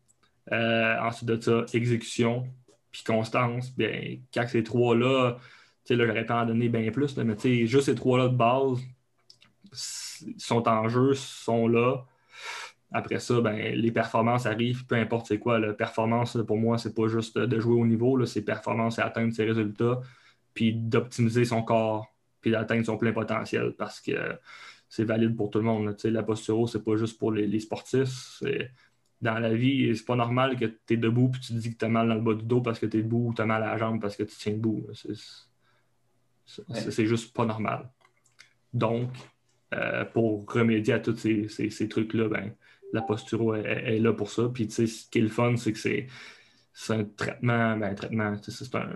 [0.52, 2.48] euh, ensuite de ça, exécution,
[2.92, 3.76] puis constance.
[3.76, 5.38] Bien, quand ces trois-là,
[5.86, 8.30] tu sais, là, j'aurais pas en donner bien plus, mais tu sais, juste ces trois-là
[8.30, 8.80] de base
[10.38, 12.06] sont en jeu, sont là.
[12.92, 15.60] Après ça, ben, les performances arrivent, peu importe c'est quoi.
[15.60, 19.34] La performance, pour moi, c'est pas juste de jouer au niveau, c'est performance et atteindre
[19.34, 20.02] ses résultats
[20.56, 24.40] puis d'optimiser son corps, puis d'atteindre son plein potentiel parce que
[24.90, 25.96] c'est valide pour tout le monde.
[26.06, 28.42] La posture, c'est pas juste pour les, sportifs.
[29.22, 31.78] Dans la vie, c'est pas normal que tu es debout et tu te dis que
[31.78, 33.42] tu as mal dans le bas du dos parce que tu es debout ou tu
[33.42, 34.86] as mal à la jambe parce que tu tiens debout.
[36.46, 37.90] C'est juste pas normal.
[38.74, 39.10] Donc,
[39.76, 42.52] euh, pour remédier à tous ces, trucs-là, ben,
[42.94, 44.50] la posture est, là pour ça.
[44.54, 46.08] Puis, ce qui est le fun, c'est que c'est
[46.78, 48.90] c'est un traitement, ben, traitement c'est un,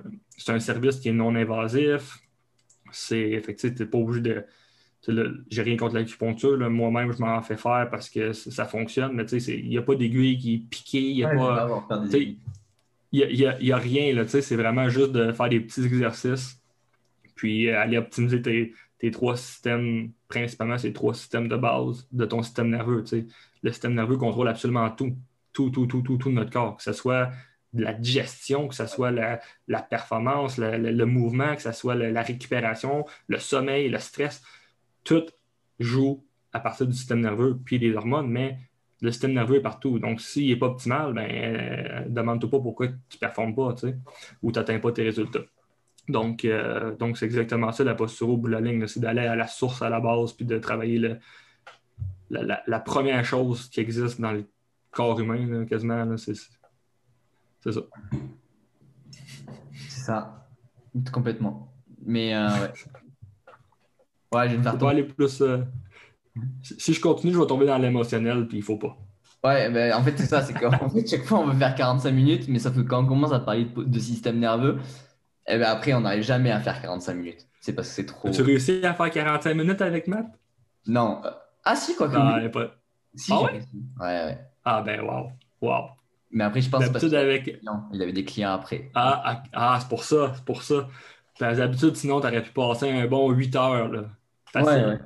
[0.49, 2.19] un, service qui est non invasif.
[2.91, 4.45] C'est effectivement, tu n'es pas obligé de.
[5.49, 6.57] J'ai rien contre l'acupuncture.
[6.69, 10.37] Moi-même, je m'en fais faire parce que ça fonctionne, mais il n'y a pas d'aiguille
[10.37, 11.87] qui est piquée, il n'y a pas.
[12.11, 12.37] Il
[13.13, 16.61] n'y a, rien, c'est vraiment juste de faire des petits exercices,
[17.33, 22.43] puis aller optimiser tes, tes trois systèmes, principalement ces trois systèmes de base de ton
[22.43, 23.03] système nerveux.
[23.63, 25.15] Le système nerveux contrôle absolument tout,
[25.53, 27.31] tout, tout, tout, tout, tout de notre corps, que ce soit
[27.73, 33.39] la digestion, que ce soit la, performance, le, mouvement, que ce soit la, récupération, le
[33.39, 34.43] sommeil, le stress,
[35.03, 35.25] tout
[35.79, 38.57] joue à partir du système nerveux puis des hormones, mais
[39.01, 39.99] le système nerveux est partout.
[39.99, 43.75] Donc, s'il n'est pas optimal, ben, euh, demande-toi pas pourquoi tu ne performes pas
[44.41, 45.45] ou tu n'atteins pas tes résultats.
[46.09, 49.21] Donc, euh, donc c'est exactement ça la posture au bout de la ligne, c'est d'aller
[49.21, 51.17] à la source, à la base, puis de travailler
[52.29, 54.45] la, première chose qui existe dans le
[54.91, 56.17] corps humain, quasiment.
[56.17, 56.33] c'est
[57.61, 57.81] c'est ça.
[59.73, 60.47] C'est ça.
[61.11, 61.71] Complètement.
[62.05, 62.73] Mais euh, ouais.
[64.33, 65.41] Ouais, je vais me faire aller plus.
[65.41, 65.59] Euh,
[66.61, 68.97] si je continue, je vais tomber dans l'émotionnel, puis il faut pas.
[69.43, 70.41] Ouais, ben, en fait, c'est ça.
[70.41, 73.07] C'est qu'en fait, chaque fois, on veut faire 45 minutes, mais sauf que quand on
[73.07, 74.79] commence à parler de, système nerveux,
[75.49, 77.47] et eh ben, après, on n'arrive jamais à faire 45 minutes.
[77.59, 78.29] C'est parce que c'est trop.
[78.29, 80.27] Tu réussis à faire 45 minutes avec Matt?
[80.85, 81.21] Non.
[81.65, 82.15] Ah, si, quoi que.
[82.15, 82.75] Non, pas.
[83.15, 83.61] Si, ah, ouais?
[83.99, 84.37] ouais, ouais.
[84.63, 85.31] Ah, ben, wow.
[85.61, 85.85] Wow.
[86.29, 87.59] Mais après, je pense que avec...
[87.93, 88.91] il avait des clients après.
[88.93, 90.87] Ah, ah, ah, c'est pour ça, c'est pour ça.
[91.39, 93.87] D'habitude, sinon, tu aurais pu passer un bon 8 heures.
[93.87, 94.03] Là.
[94.53, 94.99] Ouais, ouais.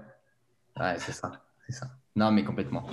[0.78, 1.32] ouais c'est ça.
[1.68, 1.88] C'est ça.
[2.18, 2.86] Non, mais complètement.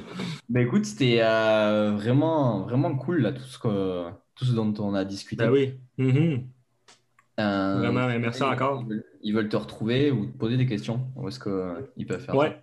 [0.48, 4.94] Ben écoute, c'était euh, vraiment, vraiment cool là, tout, ce que, tout ce dont on
[4.94, 5.44] a discuté.
[5.44, 5.80] Ben oui.
[5.98, 6.44] Mm-hmm.
[7.40, 8.84] Euh, vraiment, merci encore.
[9.22, 11.00] Ils veulent, te retrouver ou te poser des questions.
[11.16, 12.56] Où est-ce qu'ils peuvent faire ouais.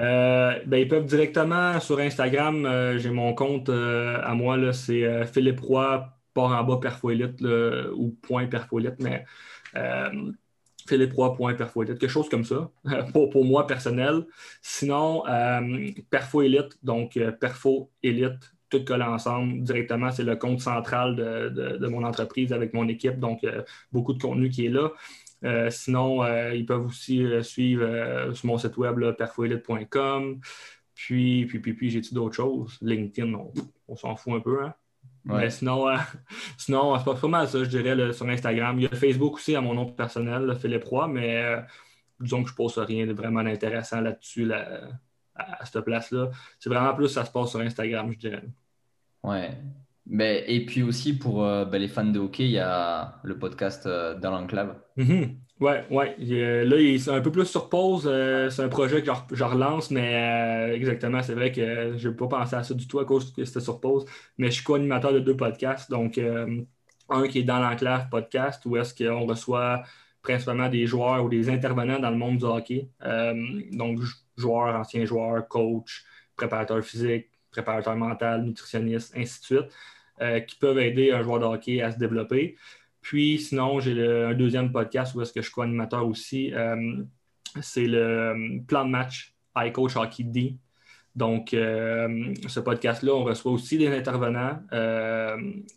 [0.00, 2.64] Euh, ben, ils peuvent directement sur Instagram.
[2.66, 7.40] Euh, j'ai mon compte euh, à moi, c'est Philippe Roy, port en bas perfoélite
[7.94, 9.24] ou point perfoélite, mais
[10.86, 12.70] Philippe Roy, point perfoélite, quelque chose comme ça,
[13.12, 14.24] pour, pour, moi personnel.
[14.62, 15.24] Sinon,
[16.10, 20.10] perfoélite, donc perfo élite, tout collé ensemble directement.
[20.10, 23.40] C'est le compte central de, de, mon entreprise avec mon équipe, donc
[23.92, 24.90] beaucoup de contenu qui est là.
[25.44, 30.40] Euh, sinon, euh, ils peuvent aussi euh, suivre sur mon site web perfoelite.com.
[30.94, 32.76] Puis, puis, puis, puis j'ai-tu d'autres choses?
[32.82, 33.32] LinkedIn,
[33.86, 34.64] on, s'en fout un peu.
[34.64, 34.74] Hein?
[35.24, 35.86] Mais sinon,
[36.58, 38.78] sinon c'est pas vraiment ça, je dirais, sur Instagram.
[38.78, 41.62] Il y a Facebook aussi à mon nom personnel, Philippe Roy, mais
[42.18, 44.50] disons que je ne pose rien de vraiment intéressant là-dessus
[45.38, 46.30] à, cette place-là.
[46.58, 48.42] C'est vraiment plus ça se passe sur Instagram, je dirais.
[49.22, 49.50] Ouais.
[50.10, 53.38] Mais, et puis aussi pour euh, ben, les fans de hockey, il y a le
[53.38, 54.74] podcast euh, dans l'enclave.
[54.96, 55.36] Mm-hmm.
[55.60, 56.16] Ouais, ouais.
[56.64, 58.08] là, c'est un peu plus sur pause.
[58.10, 62.28] Euh, c'est un projet que je, relance, mais exactement, c'est vrai que je n'ai pas
[62.28, 64.06] pensé à ça du tout à cause que c'était sur pause.
[64.38, 65.90] Mais je suis co-animateur de deux podcasts.
[65.90, 66.18] Donc,
[67.10, 69.82] un qui est dans l'enclave podcast, où est-ce qu'on reçoit
[70.22, 72.88] principalement des joueurs ou des intervenants dans le monde du hockey.
[73.72, 73.98] donc,
[74.38, 76.04] joueurs, anciens joueurs, coach,
[76.36, 79.72] préparateur physique, préparateur mental, nutritionniste, ainsi de suite.
[80.20, 82.56] Euh, qui peuvent aider un joueur de hockey à se développer.
[83.00, 86.52] Puis sinon, j'ai un deuxième podcast où est-ce que je suis co-animateur aussi.
[86.52, 87.04] Euh,
[87.60, 90.56] c'est le euh, plan de match iCoach Hockey D.
[91.14, 94.60] Donc, ce podcast-là, on reçoit aussi des intervenants.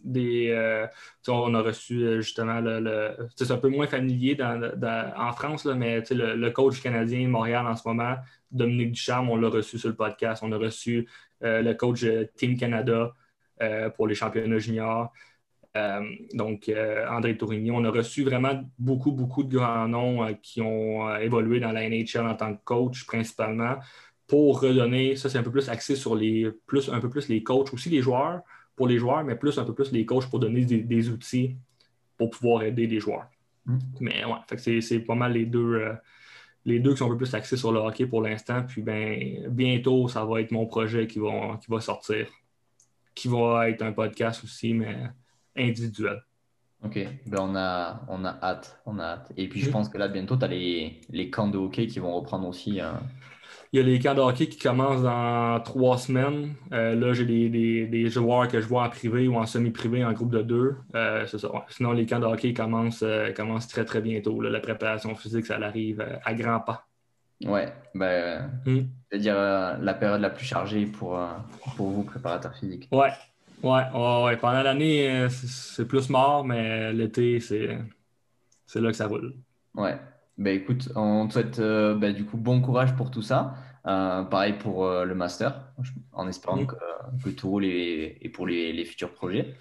[0.03, 0.88] des,
[1.28, 3.16] on a reçu justement le.
[3.36, 7.76] c'est un peu moins familier en France, là, mais le, le, coach canadien Montréal en
[7.76, 8.18] ce moment,
[8.51, 10.43] Dominique Ducharme, on l'a reçu sur le podcast.
[10.45, 11.07] On a reçu
[11.41, 13.13] le coach Team Canada.
[13.61, 15.13] Euh, pour les championnats juniors.
[15.77, 16.01] Euh,
[16.33, 21.15] donc, euh, André Tourigny, on a reçu vraiment beaucoup, beaucoup de grands noms qui ont
[21.17, 23.75] évolué dans la NHL en tant que coach principalement
[24.25, 27.43] pour redonner, ça c'est un peu plus axé sur les, plus, un peu plus les
[27.43, 28.41] coachs, aussi les joueurs,
[28.75, 31.55] pour les joueurs, mais plus un peu plus les coachs pour donner des, outils
[32.17, 33.27] pour pouvoir aider les joueurs.
[33.65, 33.77] Mm.
[33.99, 35.85] Mais ouais, c'est pas mal les deux,
[36.66, 38.64] les deux qui sont un peu plus axés sur le hockey pour l'instant.
[38.68, 42.28] Puis ben, bientôt, ça va être mon projet qui va, qui va sortir
[43.14, 44.97] qui va être un podcast aussi, mais
[45.55, 46.24] individuel.
[46.84, 46.97] Ok,
[47.28, 49.32] ben on, a, on a hâte, on a hâte.
[49.38, 51.99] Et puis je pense que là, bientôt, tu as les, les, camps de hockey qui
[51.99, 52.80] vont reprendre aussi.
[52.80, 53.03] Hein.
[53.74, 56.55] Il y a les camps de hockey qui commencent dans trois semaines.
[56.74, 60.11] Euh, là, j'ai des, des, joueurs que je vois en privé ou en semi-privé en
[60.11, 60.76] groupe de deux.
[60.93, 61.49] Euh, c'est ça.
[61.69, 64.41] Sinon, les camps de hockey commencent, euh, commencent très, très bientôt.
[64.41, 66.86] La préparation physique, ça arrive à grands pas.
[67.45, 68.82] Ouais, ben, hmm.
[69.09, 71.17] c'est-à-dire euh, la période la plus chargée pour,
[71.78, 72.89] pour vous, préparateurs physiques.
[72.91, 73.11] Ouais,
[73.63, 77.69] ouais, ouais, Pendant l'année, c'est plus mort, mais l'été, c'est
[78.76, 79.34] là que ça roule.
[79.76, 79.97] Ouais.
[80.38, 83.55] Ben écoute, on te souhaite ben, du coup bon courage pour tout ça.
[83.84, 85.61] pareil pour le master,
[86.13, 86.75] en espérant que,
[87.23, 89.55] que, tout roule et, pour les, les, futurs projets.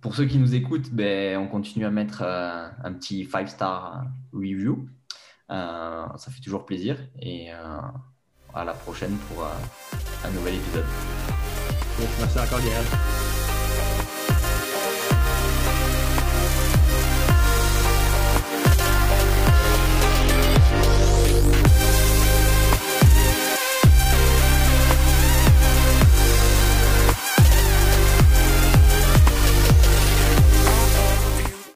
[0.00, 4.88] pour ceux qui nous écoutent, ben, on continue à mettre un petit 5-star review.
[5.50, 7.80] Euh, ça fait toujours plaisir et euh,
[8.54, 9.48] à la prochaine pour euh,
[10.24, 10.86] un nouvel épisode.
[12.18, 13.43] Merci encore, Gaël.